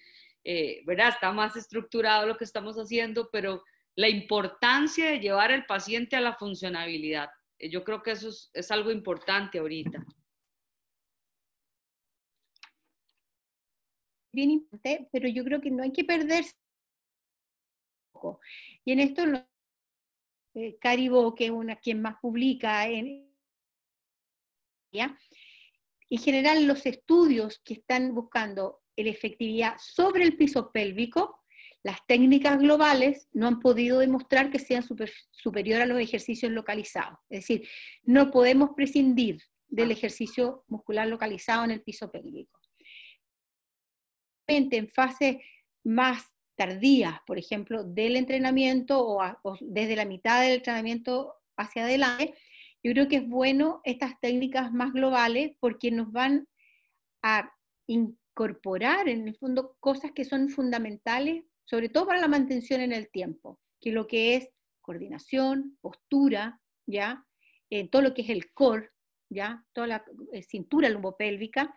[0.44, 1.08] eh, ¿verdad?
[1.08, 3.64] Está más estructurado lo que estamos haciendo, pero
[3.96, 8.70] la importancia de llevar al paciente a la funcionabilidad, eh, yo creo que eso es,
[8.70, 10.04] algo importante ahorita.
[14.32, 16.52] Bien importante, pero yo creo que no hay que perderse.
[18.84, 19.22] Y en esto,
[20.54, 23.30] eh, que es una quien más publica en,
[24.92, 25.16] ¿ya?
[26.10, 31.42] En general los estudios que están buscando la efectividad sobre el piso pélvico,
[31.82, 34.84] las técnicas globales no han podido demostrar que sean
[35.30, 37.18] superior a los ejercicios localizados.
[37.28, 37.68] Es decir,
[38.02, 42.60] no podemos prescindir del ejercicio muscular localizado en el piso pélvico.
[44.48, 45.36] En fases
[45.84, 46.24] más
[46.56, 52.34] tardías, por ejemplo, del entrenamiento o, o desde la mitad del entrenamiento hacia adelante,
[52.86, 56.46] yo creo que es bueno estas técnicas más globales porque nos van
[57.20, 57.52] a
[57.88, 63.10] incorporar en el fondo cosas que son fundamentales, sobre todo para la mantención en el
[63.10, 64.50] tiempo, que lo que es
[64.82, 67.26] coordinación, postura, ¿ya?
[67.70, 68.90] Eh, todo lo que es el core,
[69.30, 69.64] ¿ya?
[69.72, 71.74] Toda la eh, cintura lumbopélvica,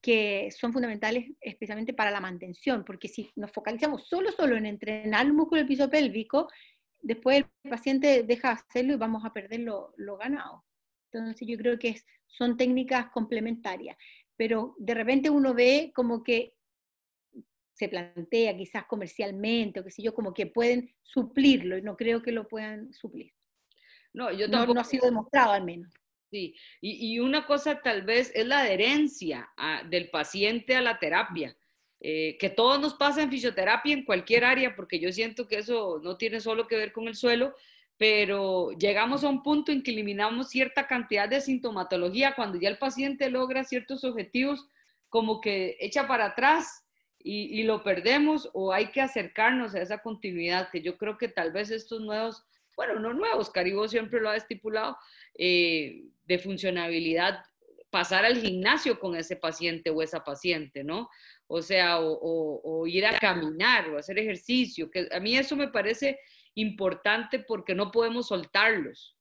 [0.00, 5.26] que son fundamentales especialmente para la mantención, porque si nos focalizamos solo, solo en entrenar
[5.26, 6.48] el músculo del piso pélvico,
[7.04, 10.64] después el paciente deja de hacerlo y vamos a perder lo, ganado.
[11.12, 13.96] Entonces yo creo que son técnicas complementarias,
[14.36, 16.54] pero de repente uno ve como que
[17.74, 22.22] se plantea quizás comercialmente o qué sé yo, como que pueden suplirlo y no creo
[22.22, 23.32] que lo puedan suplir.
[24.12, 24.74] No, yo tampoco...
[24.74, 25.92] no, ha sido demostrado al menos.
[26.30, 29.48] Sí, y, una cosa tal vez es la adherencia
[29.88, 31.56] del paciente a la terapia.
[32.06, 36.02] Eh, que todo nos pasa en fisioterapia en cualquier área, porque yo siento que eso
[36.02, 37.54] no tiene solo que ver con el suelo,
[37.96, 42.76] pero llegamos a un punto en que eliminamos cierta cantidad de sintomatología cuando ya el
[42.76, 44.68] paciente logra ciertos objetivos,
[45.08, 46.84] como que echa para atrás
[47.18, 51.52] y, lo perdemos o hay que acercarnos a esa continuidad, que yo creo que tal
[51.52, 52.44] vez estos nuevos,
[52.76, 54.98] bueno, no nuevos, Caribo siempre lo ha estipulado,
[55.38, 57.42] eh, de funcionabilidad,
[57.88, 61.08] pasar al gimnasio con ese paciente o esa paciente, ¿no?
[61.46, 66.18] O sea, o, ir a caminar o hacer ejercicio, que a mí eso me parece
[66.54, 69.16] importante porque no podemos soltarlos.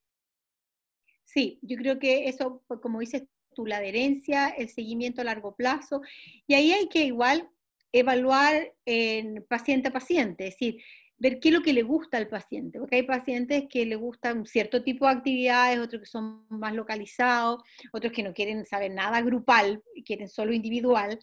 [1.26, 3.24] Sí, yo creo que eso, pues, como dices
[3.56, 6.02] tú, la adherencia, el seguimiento a largo plazo,
[6.48, 7.50] y ahí hay que igual
[7.92, 10.82] evaluar en paciente a paciente, es decir,
[11.18, 14.46] ver qué es lo que le gusta al paciente, porque hay pacientes que le gustan
[14.46, 17.62] cierto tipo de actividades, otros que son más localizados,
[17.94, 21.20] otros que no quieren saber nada grupal, quieren solo individual,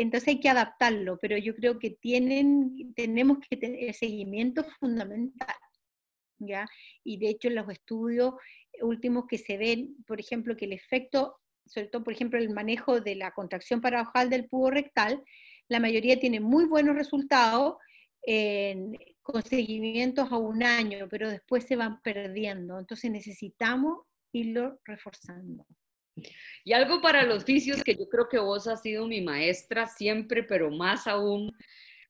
[0.00, 5.56] entonces hay que adaptarlo, pero yo creo que tienen, tenemos que tener seguimiento fundamental,
[6.38, 6.66] ¿ya?
[7.04, 8.34] Y de hecho los estudios
[8.80, 13.00] últimos que se ven, por ejemplo, que el efecto, sobre todo, por ejemplo, el manejo
[13.00, 15.22] de la contracción paradojal del pubo rectal,
[15.68, 17.76] la mayoría tiene muy buenos resultados
[18.22, 22.78] en, con seguimientos a un año, pero después se van perdiendo.
[22.78, 23.98] Entonces necesitamos
[24.32, 25.66] irlo reforzando.
[26.64, 30.42] Y algo para los vicios que yo creo que vos has sido mi maestra siempre,
[30.42, 31.52] pero más aún,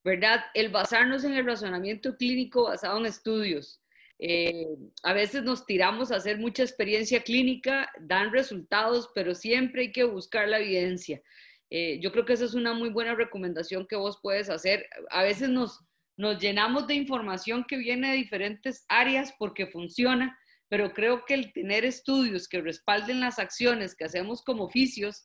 [0.05, 0.45] ¿verdad?
[0.55, 3.81] El basarnos en el razonamiento clínico basado en estudios.
[4.19, 4.67] Eh,
[5.05, 10.05] a veces nos tiramos a hacer mucha experiencia clínica, dan resultados, pero siempre hay que
[10.05, 11.23] buscar la evidencia.
[11.71, 14.89] Eh, yo creo que esa es una muy buena recomendación que vos puedes hacer.
[15.11, 15.85] A veces nos,
[16.17, 20.38] nos llenamos de información que viene de diferentes áreas porque funciona,
[20.69, 25.25] pero creo que el tener estudios que respalden las acciones que hacemos como oficios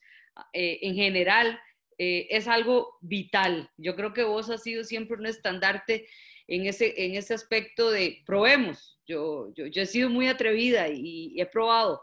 [0.54, 1.60] eh, en general
[1.98, 3.70] eh, es algo vital.
[3.78, 6.08] Yo creo que vos has sido siempre un estandarte
[6.48, 9.00] en ese, en ese aspecto de probemos.
[9.06, 12.02] Yo, yo, he sido muy atrevida y, he probado,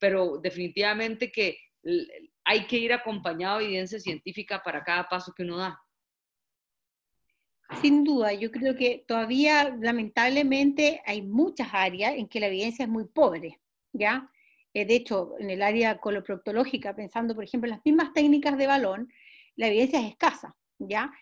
[0.00, 1.58] pero definitivamente que
[2.44, 5.80] hay que ir acompañado de evidencia científica para cada paso que uno da.
[7.80, 12.88] Sin duda, yo creo que todavía lamentablemente hay muchas áreas en que la evidencia es
[12.88, 13.60] muy pobre,
[13.92, 14.30] ¿ya?
[14.74, 18.66] Eh, de hecho, en el área coloproctológica, pensando por ejemplo en las mismas técnicas de
[18.66, 19.12] balón,
[19.56, 21.12] la evidencia es escasa, ¿ya?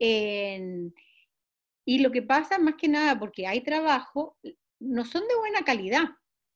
[0.00, 4.36] y lo que pasa más que nada porque hay trabajo,
[4.78, 6.04] no son de buena calidad,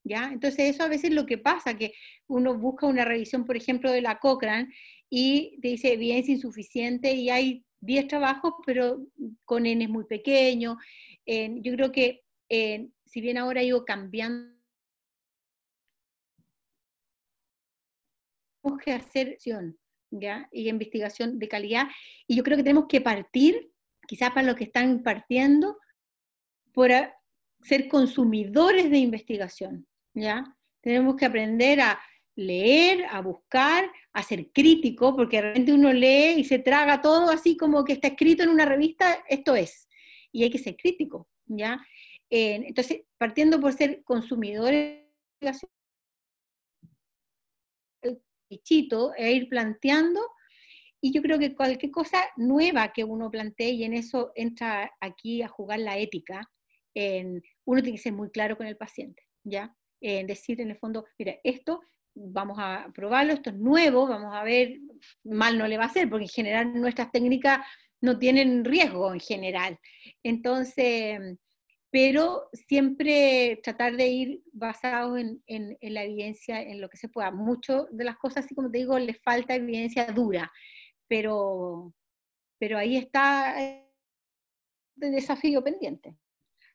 [0.05, 0.31] ¿ya?
[0.33, 1.93] Entonces eso a veces es lo que pasa, que
[2.29, 4.73] uno busca una revisión, por ejemplo, de la Cochrane
[5.11, 9.05] y te dice evidencia insuficiente y hay 10 trabajos, pero
[9.45, 10.79] con N muy pequeño.
[11.27, 14.57] yo creo que si bien ahora ha ido cambiando,
[18.63, 19.39] tenemos que hacer
[20.11, 20.49] ¿ya?
[20.53, 21.89] y investigación de calidad,
[22.27, 23.73] y yo creo que tenemos que partir,
[24.07, 25.79] quizás para los que están partiendo,
[26.73, 26.91] por
[27.63, 30.57] ser consumidores de investigación, ¿ya?
[30.81, 32.01] Tenemos que aprender a
[32.35, 37.31] leer, a buscar, a ser crítico, porque de repente uno lee y se traga todo
[37.31, 39.89] así como que está escrito en una revista, esto es,
[40.33, 41.79] y hay que ser crítico, ¿ya?
[42.31, 45.03] entonces, partiendo por ser consumidores
[48.49, 50.21] bichito, e ir planteando,
[51.01, 55.43] y yo creo que cualquier cosa nueva que uno plantee, y en eso entra aquí
[55.43, 56.51] a jugar la ética,
[56.95, 59.75] uno tiene que ser muy claro con el paciente, ¿ya?
[60.01, 61.81] En decir en el fondo, mira, esto
[62.15, 64.79] vamos a probarlo, esto es nuevo, vamos a ver,
[65.25, 67.61] mal no le va a hacer, porque en general nuestras técnicas
[68.01, 69.79] no tienen riesgo en general.
[70.23, 71.39] Entonces,
[71.91, 77.31] pero siempre tratar de ir basados en, la evidencia, en lo que se pueda.
[77.31, 80.51] Mucho de las cosas, así como te digo, les falta evidencia dura,
[81.07, 81.95] pero,
[82.59, 86.17] pero ahí está el desafío pendiente.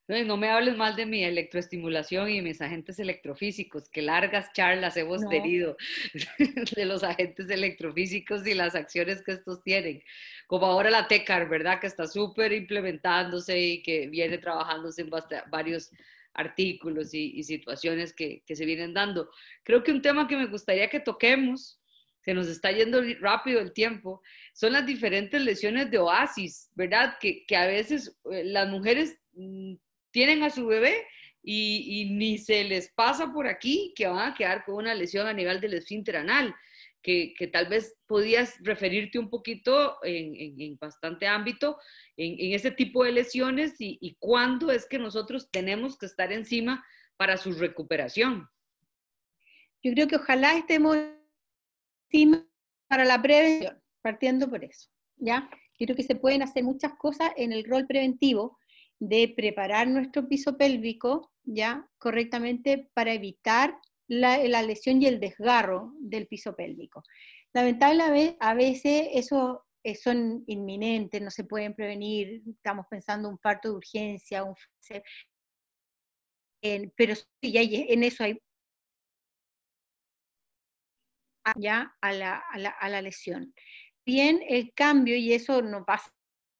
[0.08, 5.28] No me hables mal de mi electroestimulación y mis agentes electrofísicos, que largas charlas hemos
[5.28, 5.76] tenido
[6.76, 10.01] de los agentes electrofísicos y las acciones que estos tienen.
[10.47, 11.82] Como ahora la TECAR, ¿verdad?
[11.82, 15.10] Que está súper implementándose y que viene trabajándose en
[15.51, 15.91] varios
[16.34, 19.30] artículos y, situaciones que, se vienen dando.
[19.64, 21.82] Creo que un tema que me gustaría que toquemos,
[22.22, 24.22] se nos está yendo rápido el tiempo,
[24.53, 27.18] son las diferentes lesiones de oasis, ¿verdad?
[27.20, 29.76] Que, que a veces eh, las mujeres mm,
[30.18, 31.05] tienen a su bebé
[31.43, 35.34] y, ni se les pasa por aquí que van a quedar con una lesión a
[35.34, 36.55] nivel del esfínter anal,
[37.03, 41.78] que, tal vez podías referirte un poquito en, bastante ámbito
[42.18, 46.84] en, ese tipo de lesiones y, y cuándo es que nosotros tenemos que estar encima
[47.15, 48.49] para su recuperación.
[49.84, 50.97] Yo creo que ojalá estemos
[52.88, 55.47] para la prevención, partiendo por eso, ¿ya?
[55.78, 58.57] Creo que se pueden hacer muchas cosas en el rol preventivo
[59.00, 61.88] de preparar nuestro piso pélvico, ¿ya?
[61.98, 63.78] Correctamente para evitar
[64.08, 67.04] la, lesión y el desgarro del piso pélvico.
[67.54, 73.70] Lamentablemente, a veces eso eh, son inminentes, no se pueden prevenir, estamos pensando un parto
[73.70, 74.56] de urgencia, un,
[76.95, 78.39] pero sí, en eso hay
[81.56, 83.54] ya a la, a la, lesión.
[84.06, 86.12] Bien, el cambio, y eso no pasa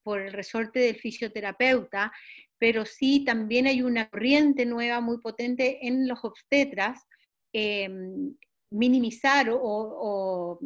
[0.08, 2.14] por el resorte del fisioterapeuta,
[2.58, 7.05] pero sí también hay una corriente nueva muy potente en los obstetras,
[7.51, 8.34] em,
[8.72, 10.60] minimizar o,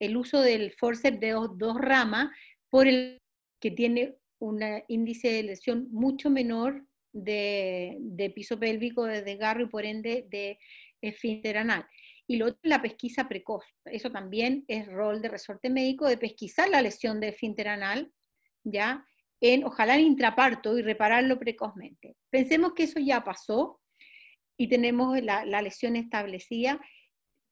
[0.00, 2.30] el uso del forceps de dos, ramas
[2.68, 3.20] por el
[3.60, 9.68] que tiene un índice de lesión mucho menor de, de piso pélvico, de desgarro y
[9.68, 10.58] por ende de
[11.00, 11.86] esfínter anal.
[12.26, 13.64] Y lo otro es la pesquisa precoz.
[13.84, 18.10] Eso también es rol de resorte médico de pesquisar la lesión de esfínter anal,
[18.64, 19.06] ¿ya?
[19.40, 22.16] En, ojalá en intraparto y repararlo precozmente.
[22.30, 23.80] Pensemos que eso ya pasó
[24.56, 26.80] y tenemos la, lesión establecida.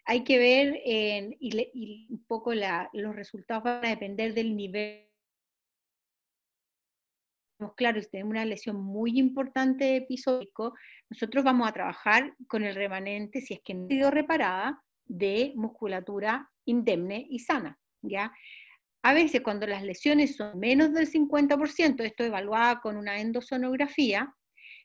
[0.07, 5.11] Hay que ver y, un poco los resultados van a depender del nivel
[7.77, 10.75] claro, si tenemos una lesión muy importante de episódico,
[11.09, 15.53] nosotros vamos a trabajar con el remanente, si es que no ha sido reparada, de
[15.57, 18.33] musculatura indemne y sana, ¿ya?
[19.03, 24.35] A veces cuando las lesiones son menos del 50%, esto evaluada con una endosonografía,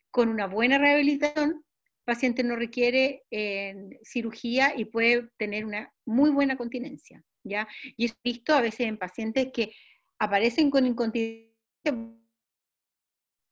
[0.09, 6.29] con una buena rehabilitación, el paciente no requiere eh, cirugía y puede tener una muy
[6.29, 7.67] buena continencia, ¿ya?
[7.97, 9.73] Y es visto a veces en pacientes que
[10.19, 11.51] aparecen con incontinencia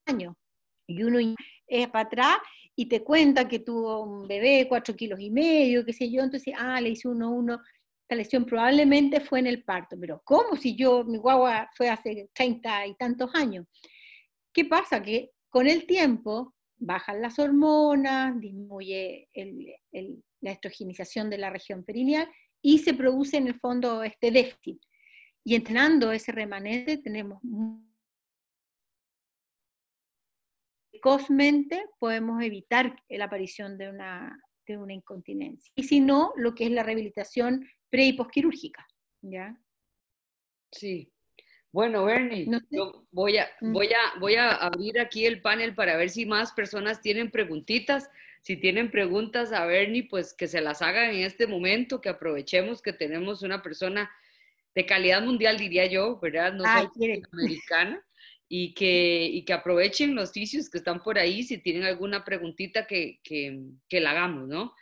[0.06, 0.36] años.
[0.88, 1.20] Y uno
[1.68, 2.38] es para atrás
[2.76, 6.54] y te cuenta que tuvo un bebé, cuatro kilos y medio, qué sé yo, entonces,
[6.58, 7.60] ah, le hice uno, uno,
[8.14, 12.30] esta lesión probablemente fue en el parto, pero ¿cómo si yo, mi guagua fue hace
[12.34, 13.66] treinta y tantos años?
[14.54, 15.02] ¿Qué pasa?
[15.02, 19.30] Que con el tiempo bajan las hormonas, disminuye
[20.42, 22.30] la estrogenización de la región perineal
[22.62, 24.80] y se produce en el fondo este déficit.
[25.44, 27.42] Y entrenando ese remanente tenemos
[30.92, 35.70] precozmente podemos evitar la aparición de una, de una incontinencia.
[35.76, 38.88] Y si no, lo que es la rehabilitación pre y posquirúrgica.
[39.22, 39.56] ¿ya?
[40.72, 41.14] Sí.
[41.72, 42.48] Bueno, Bernie,
[43.12, 43.72] voy, a, mm.
[43.72, 48.10] voy, a, voy a abrir aquí el panel para ver si más personas tienen preguntitas.
[48.42, 52.82] Si tienen preguntas a Bernie, pues que se las hagan en este momento, que aprovechemos
[52.82, 54.12] que tenemos una persona
[54.74, 56.54] de calidad mundial, diría yo, ¿verdad?
[56.54, 58.04] No soy americana
[58.50, 62.88] y que, y que aprovechen los oficios que están por ahí si tienen alguna preguntita
[62.88, 64.74] que, que, que la hagamos, ¿no?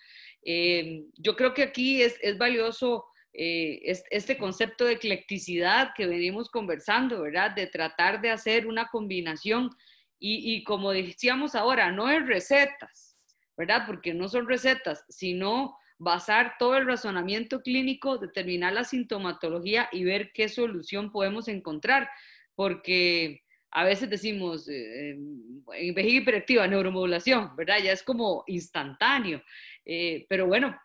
[0.44, 6.50] Eh, yo creo que aquí es, es valioso eh, este concepto de eclecticidad que venimos
[6.50, 7.52] conversando, ¿verdad?
[7.52, 9.70] De tratar de hacer una combinación
[10.20, 13.18] y, y como decíamos ahora, no es recetas,
[13.58, 13.84] ¿verdad?
[13.88, 20.32] Porque no son recetas, sino basar todo el razonamiento clínico, determinar la sintomatología y ver
[20.34, 22.10] qué solución podemos encontrar,
[22.56, 27.78] porque a veces decimos eh, en vejiga hiperactiva, neuromodulación, ¿verdad?
[27.84, 29.42] Ya es como instantáneo.
[29.86, 30.79] Eh, pero bueno,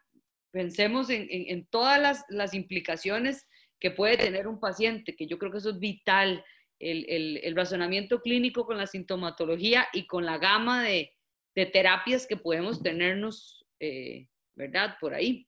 [0.51, 3.47] pensemos en, todas las, implicaciones
[3.79, 6.45] que puede tener un paciente, que yo creo que eso es vital,
[6.79, 11.13] el, razonamiento clínico con la sintomatología y con la gama de,
[11.55, 14.97] terapias que podemos tenernos, eh, ¿verdad?
[15.01, 15.47] Por ahí.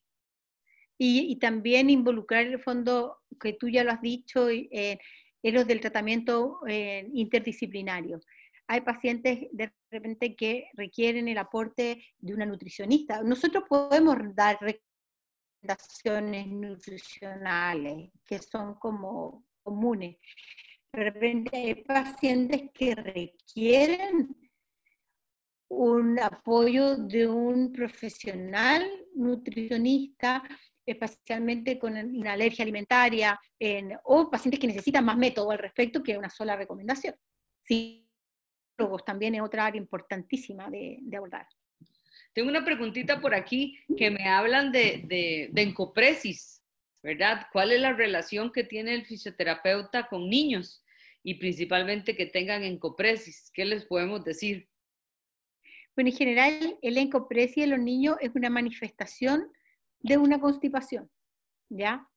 [0.97, 5.79] Y, también involucrar en el fondo, que tú ya lo has dicho, es los del
[5.79, 8.19] tratamiento eh, interdisciplinario.
[8.71, 13.23] Hay pacientes de repente que requieren el aporte de una nutricionista.
[13.23, 20.17] Nosotros podemos dar recomendaciones nutricionales que son como comunes.
[20.93, 24.35] De repente hay pacientes que requieren
[25.69, 30.43] un apoyo de un profesional nutricionista
[30.85, 33.39] especialmente con una alergia alimentaria,
[34.03, 37.15] o pacientes que necesitan más método al respecto que una sola recomendación.
[38.79, 41.45] Psicólogos también es otra área importantísima de, abordar.
[42.33, 46.63] Tengo una preguntita por aquí que me hablan de, de, de, encopresis,
[47.03, 47.47] ¿verdad?
[47.51, 50.83] ¿Cuál es la relación que tiene el fisioterapeuta con niños
[51.23, 53.51] y principalmente que tengan encopresis?
[53.53, 54.69] ¿Qué les podemos decir?
[55.95, 59.51] Bueno, en general, el encopresis en los niños es una manifestación
[59.99, 61.11] de una constipación,
[61.67, 62.07] ¿ya?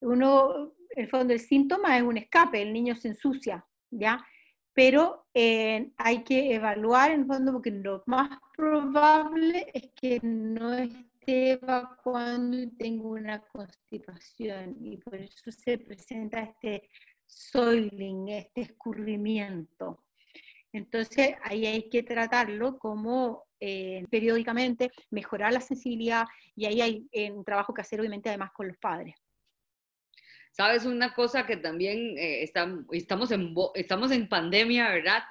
[0.00, 4.26] Uno, en el fondo, el síntoma es un escape, el niño se ensucia, ¿ya?
[4.74, 11.52] Pero eh, hay que evaluar, en fondo, porque lo más probable es que no esté
[11.52, 16.88] evacuando y tengo una constipación y por eso se presenta este
[17.26, 20.04] soiling, este escurrimiento.
[20.72, 26.24] Entonces ahí hay que tratarlo como eh, periódicamente, mejorar la sensibilidad
[26.56, 29.14] y ahí hay eh, un trabajo que hacer obviamente además con los padres.
[30.52, 35.22] Sabes, una cosa que también eh, estamos, en, estamos en pandemia, ¿verdad?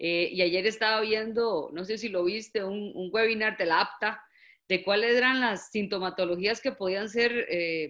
[0.00, 4.22] y ayer estaba viendo, no sé si lo viste, un, webinar de la APTA
[4.68, 7.48] de cuáles eran las sintomatologías que podían ser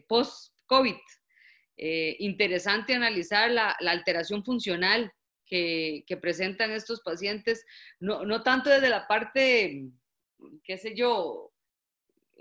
[0.09, 0.97] post-COVID.
[1.77, 5.13] interesante analizar la, la alteración funcional
[5.49, 7.65] que, presentan estos pacientes,
[8.01, 9.87] no, no tanto desde la parte,
[10.63, 11.53] qué sé yo,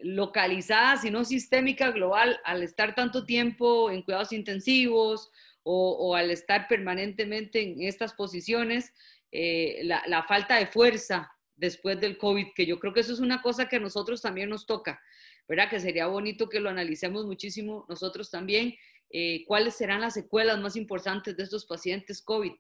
[0.01, 5.31] localizada, sino sistémica, global, al estar tanto tiempo en cuidados intensivos
[5.63, 8.93] o, al estar permanentemente en estas posiciones,
[9.31, 13.41] eh, la, falta de fuerza después del COVID, que yo creo que eso es una
[13.41, 15.01] cosa que a nosotros también nos toca,
[15.47, 15.69] ¿verdad?
[15.69, 18.75] Que sería bonito que lo analicemos muchísimo nosotros también.
[19.09, 22.53] Eh, ¿Cuáles serán las secuelas más importantes de estos pacientes COVID?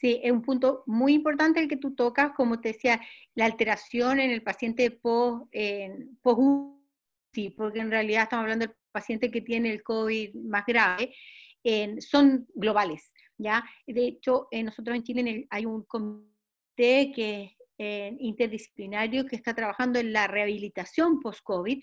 [0.00, 3.00] Sí, es un punto muy importante el que tú tocas, como te decía,
[3.34, 5.52] la alteración en el paciente post,
[6.20, 6.40] post
[7.32, 11.14] sí, porque en realidad estamos hablando del paciente que tiene el COVID más grave,
[12.00, 13.64] son globales, ¿ya?
[13.86, 20.12] De hecho, nosotros en Chile hay un comité que es interdisciplinario que está trabajando en
[20.12, 21.82] la rehabilitación post-COVID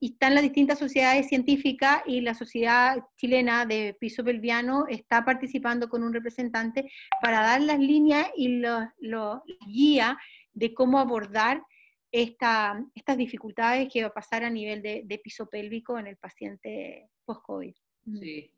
[0.00, 5.88] y están las distintas sociedades científicas y la Sociedad Chilena de Piso Pelviano está participando
[5.88, 6.90] con un representante
[7.20, 10.16] para dar las líneas y los, los guías
[10.54, 11.62] de cómo abordar
[12.10, 17.08] esta, estas dificultades que va a pasar a nivel de, piso pélvico en el paciente
[17.24, 17.74] post-COVID.
[18.20, 18.50] Sí.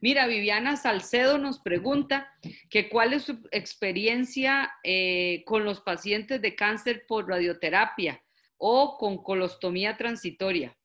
[0.00, 2.32] Mira, Viviana Salcedo nos pregunta
[2.68, 8.22] que cuál es su experiencia eh, con los pacientes de cáncer por radioterapia
[8.56, 10.76] o con colostomía transitoria.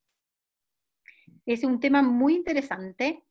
[1.45, 3.23] Es un tema muy interesante.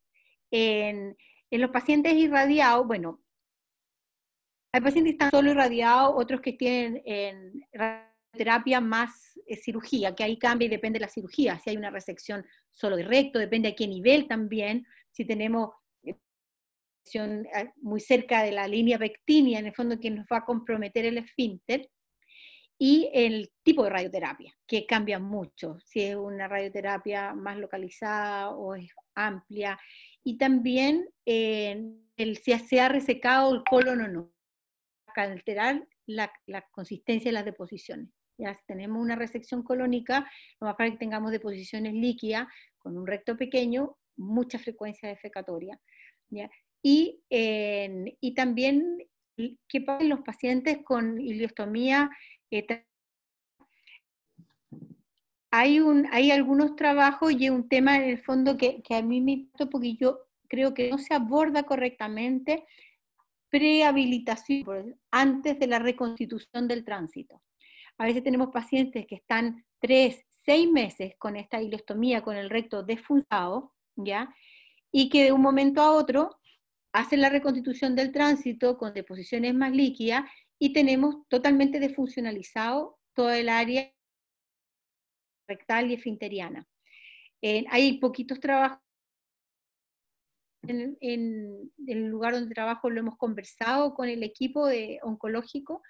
[0.50, 1.16] En,
[1.50, 3.22] los pacientes irradiados, bueno,
[4.72, 10.24] hay pacientes que están solo irradiados, otros que tienen en radioterapia más eh, cirugía, que
[10.24, 11.60] ahí cambia y depende de la cirugía.
[11.60, 14.84] Si hay una resección solo de recto, depende a qué nivel también.
[15.14, 15.70] Si tenemos
[16.02, 16.16] eh,
[17.76, 21.18] muy cerca de la línea pectinia, en el fondo que nos va a comprometer el
[21.18, 21.88] esfínter,
[22.78, 28.74] y el tipo de radioterapia, que cambia mucho, si es una radioterapia más localizada o
[28.74, 29.78] es amplia,
[30.24, 34.32] y también el, si se ha resecado el colon o no,
[35.14, 36.32] alterar la,
[36.72, 38.08] consistencia de las deposiciones.
[38.36, 40.28] Ya si tenemos una resección colónica,
[40.60, 42.48] lo más probable que tengamos deposiciones líquidas
[42.78, 45.80] con un recto pequeño, mucha frecuencia defecatoria.
[46.30, 46.50] ¿ya?
[46.82, 48.98] Y, y también,
[49.36, 52.10] ¿qué pasa en los pacientes con iliostomía
[55.50, 59.66] hay, hay algunos trabajos y un tema en el fondo que, a mí me importa
[59.66, 62.64] porque yo creo que no se aborda correctamente
[63.50, 67.40] prehabilitación antes de la reconstitución del tránsito.
[67.98, 72.82] A veces tenemos pacientes que están tres, seis meses con esta ileostomía, con el recto
[72.82, 74.34] desfunzado, ¿ya?
[74.92, 76.38] Y que de un momento a otro
[76.92, 80.24] hacen la reconstitución del tránsito con deposiciones más líquidas
[80.58, 83.92] y tenemos totalmente desfuncionalizado todo el área
[85.48, 86.66] rectal y esfinteriana.
[87.42, 88.78] hay poquitos trabajos
[90.68, 90.96] en,
[91.86, 95.82] el lugar donde trabajo lo hemos conversado con el equipo de oncológico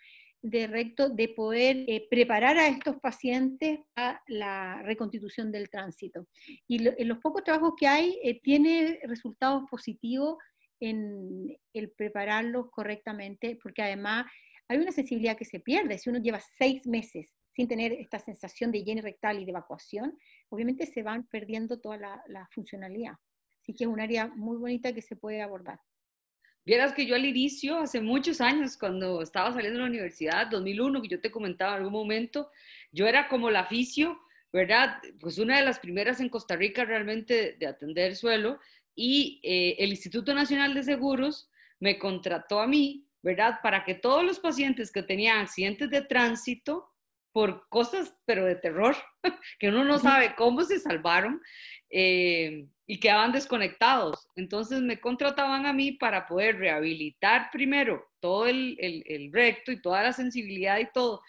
[0.45, 6.27] de recto de poder eh, preparar a estos pacientes a la reconstitución del tránsito.
[6.69, 10.37] Y en los pocos trabajos que hay, eh, tiene resultados positivos
[10.81, 14.27] en el prepararlos correctamente, porque además
[14.69, 15.97] hay una sensibilidad que se pierde.
[15.97, 20.19] Si uno lleva seis meses sin tener esta sensación de higiene rectal y de evacuación,
[20.51, 23.15] obviamente se van perdiendo toda la, funcionalidad.
[23.63, 25.81] Así que es un área muy bonita que se puede abordar.
[26.65, 31.03] Vieras que yo al inicio, hace muchos años, cuando estaba saliendo de la universidad, 2001,
[31.03, 32.51] que yo te comentaba en algún momento,
[32.91, 34.19] yo era como la fisio,
[34.53, 34.99] ¿verdad?
[35.21, 38.59] Pues una de las primeras en Costa Rica realmente de, atender suelo,
[38.95, 41.51] y eh, el Instituto Nacional de Seguros
[41.81, 43.61] me contrató a mí ¿verdad?
[43.63, 46.91] Para que todos los pacientes que tenían accidentes de tránsito
[47.35, 48.95] por cosas, pero de terror,
[49.59, 51.43] que uno no sabe cómo se salvaron
[51.91, 54.29] eh, y quedaban desconectados.
[54.37, 60.05] Entonces me contrataban a mí para poder rehabilitar primero todo el, el, recto y toda
[60.05, 61.23] la sensibilidad y todo.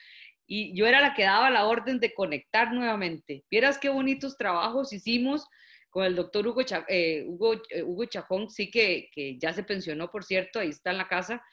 [0.45, 3.43] Y yo era la que daba la orden de conectar nuevamente.
[3.49, 5.47] Vieras qué bonitos trabajos hicimos
[5.89, 10.11] con el doctor Hugo, eh, Hugo, eh, Hugo Chajón, sí que, que ya se pensionó,
[10.11, 11.43] por cierto, ahí está en la casa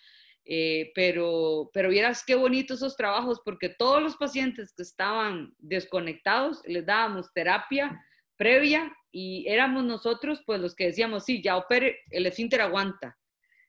[0.45, 6.63] Eh, pero, pero vieras qué bonitos esos trabajos, porque todos los pacientes que estaban desconectados
[6.67, 8.05] les dábamos terapia
[8.37, 13.17] previa y éramos nosotros pues los que decíamos, sí, ya opere, el esfínter aguanta,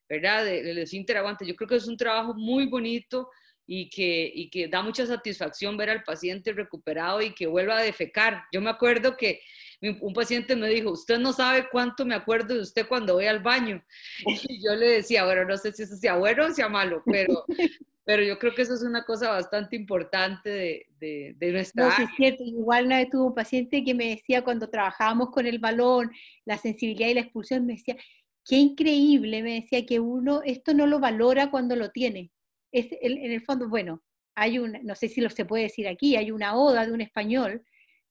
[0.10, 0.48] ¿verdad?
[0.48, 1.46] El esfínter aguanta.
[1.46, 3.30] Yo creo que es un trabajo muy bonito
[3.68, 7.84] y que, y que da mucha satisfacción ver al paciente recuperado y que vuelva a
[7.84, 8.44] defecar.
[8.52, 9.42] Yo me acuerdo que
[9.90, 13.40] un paciente me dijo, usted no sabe cuánto me acuerdo de usted cuando voy al
[13.40, 13.84] baño.
[14.50, 17.46] Y yo le decía, bueno, no sé si eso sea bueno o sea malo, pero,
[18.06, 21.86] pero yo creo que eso es una cosa bastante importante de, de, de nuestra...
[21.86, 22.44] No, es cierto.
[22.44, 26.12] Igual una vez tuve un paciente que me decía cuando trabajábamos con el balón,
[26.46, 27.98] la sensibilidad y la expulsión, me decía,
[28.46, 32.32] qué increíble, me decía que uno esto no lo valora cuando lo tiene.
[32.72, 34.02] Es, en el fondo, bueno,
[34.36, 37.02] hay una, no sé si lo se puede decir aquí, hay una oda de un
[37.02, 37.64] español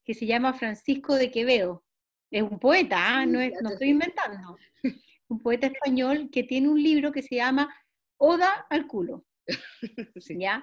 [0.05, 1.85] que se llama Francisco de Quevedo.
[2.31, 3.27] Es un poeta, ¿ah?
[3.27, 4.57] no, no estoy inventando.
[5.29, 7.75] Un poeta español que tiene un libro que se llama
[8.19, 9.25] Oda al culo.
[10.29, 10.63] ¿Ya?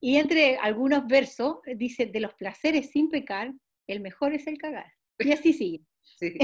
[0.00, 3.52] Y entre algunos versos dice, de los placeres sin pecar,
[3.88, 4.92] el mejor es el cagar.
[5.18, 5.80] Y así sigue.
[6.16, 6.34] Sí.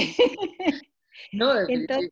[1.33, 2.11] No, Entonces,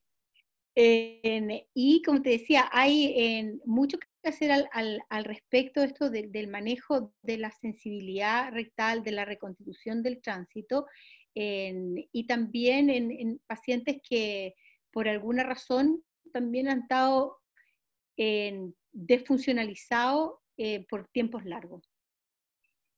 [0.75, 4.69] y como te decía, hay en, mucho que hacer al,
[5.09, 10.87] al, respecto esto del manejo de la sensibilidad rectal, de la reconstitución del tránsito,
[11.35, 14.55] y también en, pacientes que
[14.91, 16.03] por alguna razón
[16.33, 17.39] también han estado
[18.93, 21.89] desfuncionalizados eh, por tiempos largos.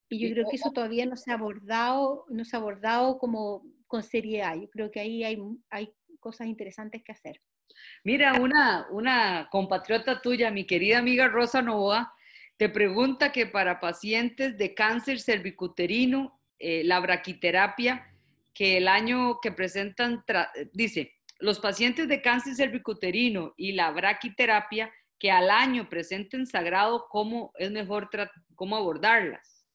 [0.09, 3.63] Y yo creo que eso todavía no se ha abordado, no se ha abordado como
[3.87, 4.57] con seriedad.
[4.57, 7.41] Yo creo que ahí hay, hay cosas interesantes que hacer.
[8.05, 12.15] Mira, una, una compatriota tuya, mi querida amiga Rosa Novoa,
[12.57, 18.07] te pregunta que para pacientes de cáncer cervicuterino, eh, la braquiterapia,
[18.53, 20.25] que el año que presentan,
[20.73, 27.53] dice, los pacientes de cáncer cervicuterino y la braquiterapia que al año presenten sagrado, ¿cómo
[27.57, 28.11] es mejor
[28.55, 29.67] cómo abordarlas?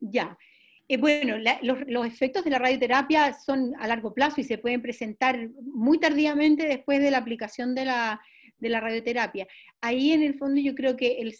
[0.00, 0.36] Ya,
[0.94, 5.48] eh, bueno, los, efectos de la radioterapia son a largo plazo y se pueden presentar
[5.60, 8.20] muy tardíamente después de la aplicación de la,
[8.60, 9.46] radioterapia.
[9.80, 11.34] Ahí en el fondo yo creo que el,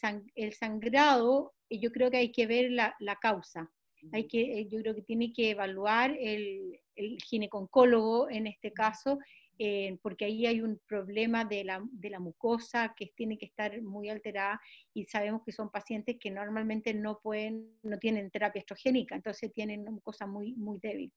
[0.52, 3.70] sangrado, eh, yo creo que hay que ver la, causa.
[4.12, 9.18] Hay que, eh, yo creo que tiene que evaluar el, el gineconcólogo en este caso
[9.58, 13.80] eh, porque ahí hay un problema de la, de la, mucosa que tiene que estar
[13.82, 14.60] muy alterada
[14.92, 19.82] y sabemos que son pacientes que normalmente no pueden, no tienen terapia estrogénica, entonces tienen
[19.82, 21.12] una mucosa muy, muy débil.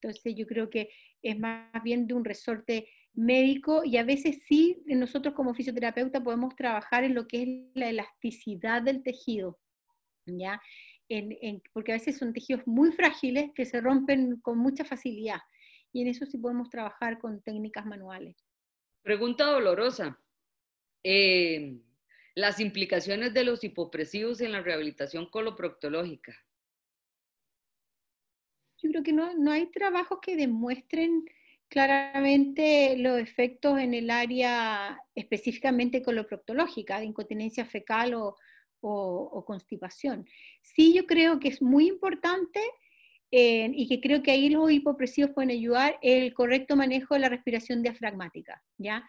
[0.00, 0.88] Entonces yo creo que
[1.22, 6.56] es más bien de un resorte médico y a veces sí nosotros como fisioterapeuta podemos
[6.56, 9.58] trabajar en lo que es la elasticidad del tejido,
[10.26, 10.60] ¿ya?
[11.08, 15.40] en, porque a veces son tejidos muy frágiles que se rompen con mucha facilidad
[15.94, 18.36] y en eso sí podemos trabajar con técnicas manuales.
[19.02, 20.20] Pregunta dolorosa.
[21.04, 21.78] Eh,
[22.34, 26.36] las implicaciones de los hipopresivos en la rehabilitación coloproctológica.
[28.82, 31.24] Yo creo que no, no hay trabajos que demuestren
[31.68, 38.36] claramente los efectos en el área específicamente coloproctológica, de incontinencia fecal o,
[38.80, 40.26] o, o, constipación.
[40.60, 42.60] Sí, yo creo que es muy importante
[43.36, 47.82] y que creo que ahí los hipopresivos pueden ayudar el correcto manejo de la respiración
[47.82, 49.04] diafragmática, ¿ya?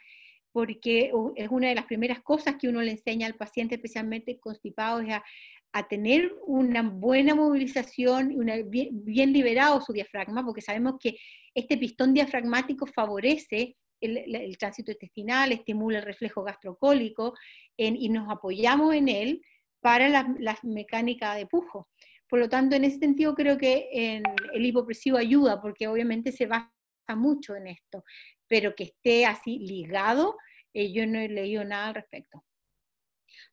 [0.52, 5.02] Porque es una de las primeras cosas que uno le enseña al paciente, especialmente constipado,
[5.02, 5.14] es
[5.74, 11.18] a, tener una buena movilización, una, bien, liberado su diafragma, porque sabemos que
[11.54, 17.34] este pistón diafragmático favorece el, tránsito intestinal, estimula el reflejo gastrocólico
[17.78, 19.42] y nos apoyamos en él
[19.82, 21.90] para la, la mecánica de pujo.
[22.36, 23.88] Por lo tanto, en ese sentido creo que
[24.54, 26.70] el hipopresivo ayuda, porque obviamente se basa
[27.16, 28.04] mucho en esto,
[28.46, 30.36] pero que esté así ligado,
[30.74, 32.44] eh, yo no he leído nada al respecto.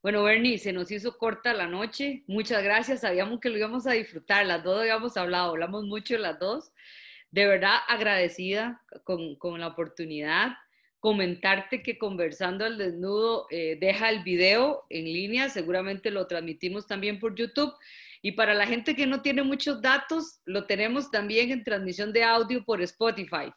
[0.03, 2.25] Bueno, Bernie, se nos hizo corta la noche.
[2.27, 3.03] Muchas gracias.
[3.03, 4.45] Sabíamos que lo íbamos a disfrutar.
[4.47, 6.73] Las dos habíamos hablado, hablamos mucho las dos.
[7.31, 10.57] De verdad agradecida con, con la oportunidad.
[10.99, 15.51] Comentarte que conversando al desnudo eh, deja el video en línea.
[15.51, 17.73] Seguramente lo transmitimos también por YouTube.
[18.23, 22.23] Y para la gente que no tiene muchos datos, lo tenemos también en transmisión de
[22.23, 23.53] audio por Spotify.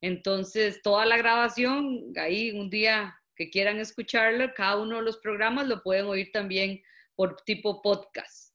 [0.00, 5.68] Entonces, toda la grabación, ahí un día que quieran escucharlo, cada uno de los programas
[5.68, 6.82] lo pueden oír también
[7.14, 8.52] por tipo podcast.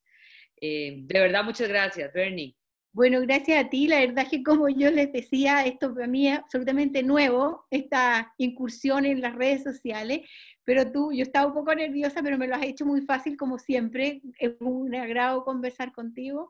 [0.60, 2.56] Eh, de verdad, muchas gracias, Bernie.
[2.96, 3.90] Bueno, gracias a ti.
[3.90, 8.34] La verdad es que como yo les decía, esto para mí es absolutamente nuevo, esta
[8.38, 10.22] incursión en las redes sociales,
[10.64, 13.60] pero tú, yo estaba un poco nerviosa, pero me lo has hecho muy fácil como
[13.60, 14.22] siempre.
[14.40, 16.50] Es un agrado conversar contigo.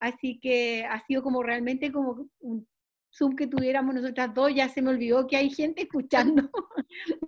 [0.00, 2.66] Así que ha sido como realmente como un
[3.14, 6.50] Zoom que tuviéramos nosotras dos, ya se me olvidó que hay gente escuchando.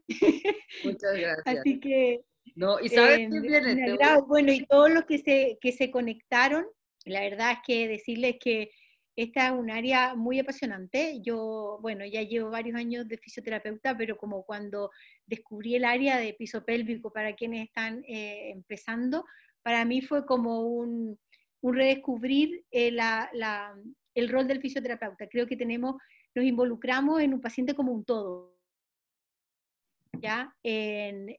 [0.85, 1.47] Muchas gracias.
[1.47, 2.25] Así que...
[2.57, 3.97] No, y sabes eh, quién viene.
[4.27, 6.67] Bueno, y todos los que se, que se conectaron,
[7.05, 8.71] la verdad es que decirles que
[9.17, 11.21] esta es un área muy apasionante.
[11.23, 14.91] Yo, bueno, ya llevo varios años de fisioterapeuta, pero como cuando
[15.27, 19.25] descubrí el área de piso pélvico para quienes están eh, empezando,
[19.63, 21.19] para mí fue como un,
[21.63, 22.97] un redescubrir eh,
[24.15, 25.27] el rol del fisioterapeuta.
[25.27, 25.97] Creo que tenemos,
[26.35, 28.58] nos involucramos en un paciente como un todo.
[30.21, 30.55] ¿Ya?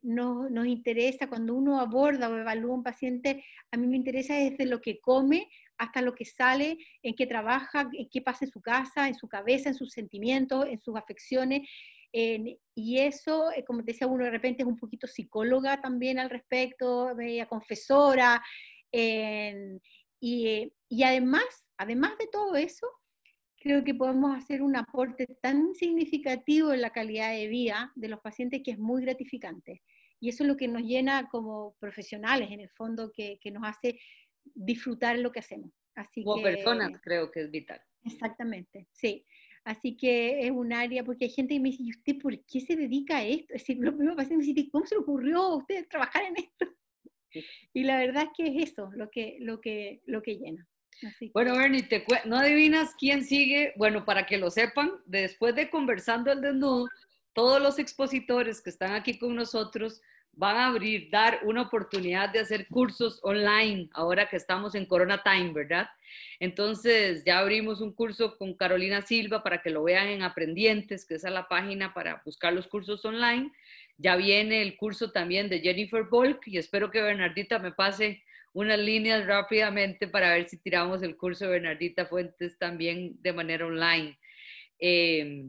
[0.03, 4.65] nos, nos interesa cuando uno aborda o evalúa un paciente, a mí me interesa desde
[4.65, 8.61] lo que come hasta lo que sale, en qué trabaja, en qué pasa en su
[8.61, 11.67] casa, en su cabeza, en sus sentimientos, en sus afecciones.
[12.11, 17.13] y eso, eh, como decía, uno de repente es un poquito psicóloga también al respecto,
[17.15, 18.43] media confesora.
[20.21, 22.87] y, y además, además de todo eso,
[23.59, 28.19] creo que podemos hacer un aporte tan significativo en la calidad de vida de los
[28.21, 29.81] pacientes que es muy gratificante.
[30.19, 33.63] Y eso es lo que nos llena como profesionales, en el fondo, que, que nos
[33.63, 33.99] hace
[34.43, 35.71] disfrutar lo que hacemos.
[35.95, 37.81] Así Como personas creo que es vital.
[38.03, 39.25] Exactamente, sí.
[39.65, 42.61] Así que es un área, porque hay gente que me dice, ¿y usted por qué
[42.61, 43.53] se dedica a esto?
[43.53, 46.37] Es decir, lo primero que me dice, ¿cómo se le ocurrió a usted trabajar en
[46.37, 46.65] esto?
[47.73, 50.67] Y la verdad es que es eso lo que, lo que, lo que llena.
[51.33, 53.73] Bueno, Bernie, te ¿no adivinas quién sigue?
[53.75, 56.87] Bueno, para que lo sepan, después de conversando el desnudo,
[57.33, 60.01] todos los expositores que están aquí con nosotros
[60.33, 65.21] van a abrir, dar una oportunidad de hacer cursos online ahora que estamos en Corona
[65.21, 65.89] Time, ¿verdad?
[66.39, 71.15] Entonces ya abrimos un curso con Carolina Silva para que lo vean en Aprendientes, que
[71.15, 73.51] es la página para buscar los cursos online.
[73.97, 78.23] Ya viene el curso también de Jennifer Volk y espero que Bernardita me pase
[78.53, 83.65] unas líneas rápidamente para ver si tiramos el curso de Bernardita Fuentes también de manera
[83.65, 84.17] online.
[84.79, 85.45] Eh,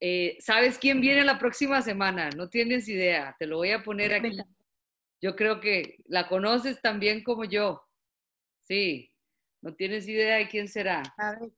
[0.00, 2.30] eh, ¿Sabes quién viene la próxima semana?
[2.30, 4.36] No tienes idea, te lo voy a poner aquí.
[5.20, 7.82] Yo creo que la conoces también como yo.
[8.62, 9.12] Sí,
[9.60, 11.02] no tienes idea de quién será.
[11.18, 11.50] A ver,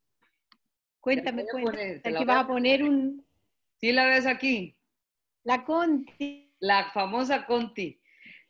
[1.01, 2.01] cuéntame, cuéntame.
[2.03, 3.25] Aquí vas a poner un...
[3.77, 4.77] ¿Sí la ves aquí?
[5.45, 6.53] La Conti.
[6.59, 8.01] La famosa Conti.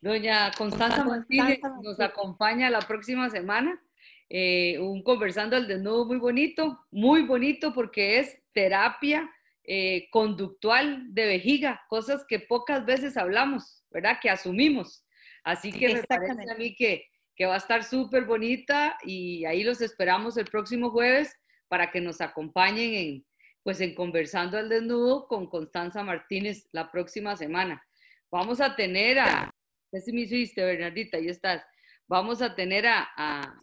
[0.02, 3.80] Doña Constanza, Martínez nos acompaña la próxima semana.
[4.28, 9.30] Eh, un conversando al desnudo muy bonito, muy bonito porque es terapia
[9.62, 14.18] eh, conductual de vejiga, cosas que pocas veces hablamos, ¿verdad?
[14.20, 15.04] Que asumimos.
[15.44, 19.62] Así que me parece a mí que, que va a estar súper bonita y ahí
[19.62, 21.32] los esperamos el próximo jueves
[21.68, 23.26] para que nos acompañen en,
[23.62, 27.86] pues en Conversando al Desnudo con Constanza Martínez la próxima semana.
[28.32, 29.52] Vamos a tener a,
[30.00, 31.62] si me hiciste, Bernardita, ahí estás.
[32.08, 33.58] Vamos a tener a, a,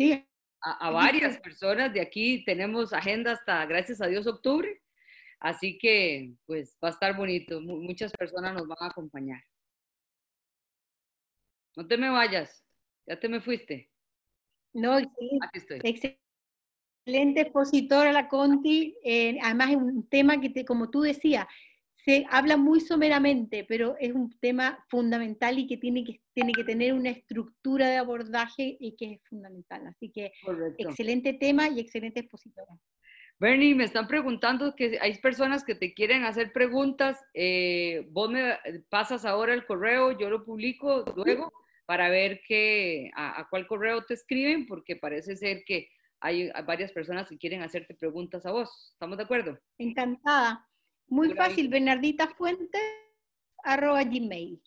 [0.61, 2.43] a varias personas de aquí.
[2.45, 4.81] Tenemos agenda hasta, gracias a Dios, octubre.
[5.39, 7.61] Así que, pues, va a estar bonito.
[7.61, 9.41] Muchas personas nos van a acompañar.
[11.75, 12.65] No te me vayas.
[13.07, 13.89] Ya te me fuiste.
[14.73, 15.07] No, Aquí
[15.53, 15.79] estoy.
[15.83, 18.97] excelente expositora la Conti.
[19.03, 21.45] Eh, además es un tema que, como tú decías,
[22.09, 26.63] se habla muy someramente, pero es un tema fundamental y que tiene que, tiene que
[26.63, 29.85] tener una estructura de abordaje y que es fundamental.
[29.85, 30.31] Así que
[30.79, 32.79] excelente tema y excelente expositora.
[33.37, 37.23] Bernie, me están preguntando que hay personas que te quieren hacer preguntas.
[37.35, 38.57] Eh, vos me
[38.89, 41.51] pasas ahora el correo, yo lo publico luego
[41.85, 45.89] para ver que, a, cuál correo te escriben, porque parece ser que
[46.21, 48.89] hay, varias personas que quieren hacerte preguntas a vos.
[48.93, 49.59] ¿Estamos de acuerdo?
[49.77, 50.68] Encantada.
[51.09, 52.81] Muy fácil, Bernardita Fuentes,
[53.63, 54.61] arroba gmail.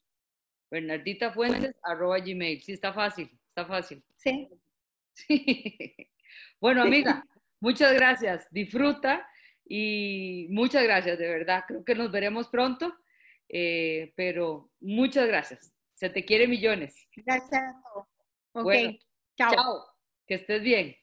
[0.70, 2.62] Bernardita Fuentes, arroba gmail.
[2.62, 4.02] Sí, está fácil, está fácil.
[4.16, 4.48] Sí.
[5.14, 5.94] sí.
[6.60, 7.24] Bueno, amiga,
[7.62, 9.24] Muchas gracias, disfruta
[9.64, 11.62] y muchas gracias, de verdad.
[11.68, 12.92] Creo que nos veremos pronto,
[13.48, 15.72] eh, pero muchas gracias.
[15.94, 17.06] Se te quiere millones.
[17.14, 17.62] Gracias.
[18.50, 18.72] Ok,
[19.36, 19.54] chao.
[19.54, 19.84] Chao,
[20.26, 20.96] que estés bien.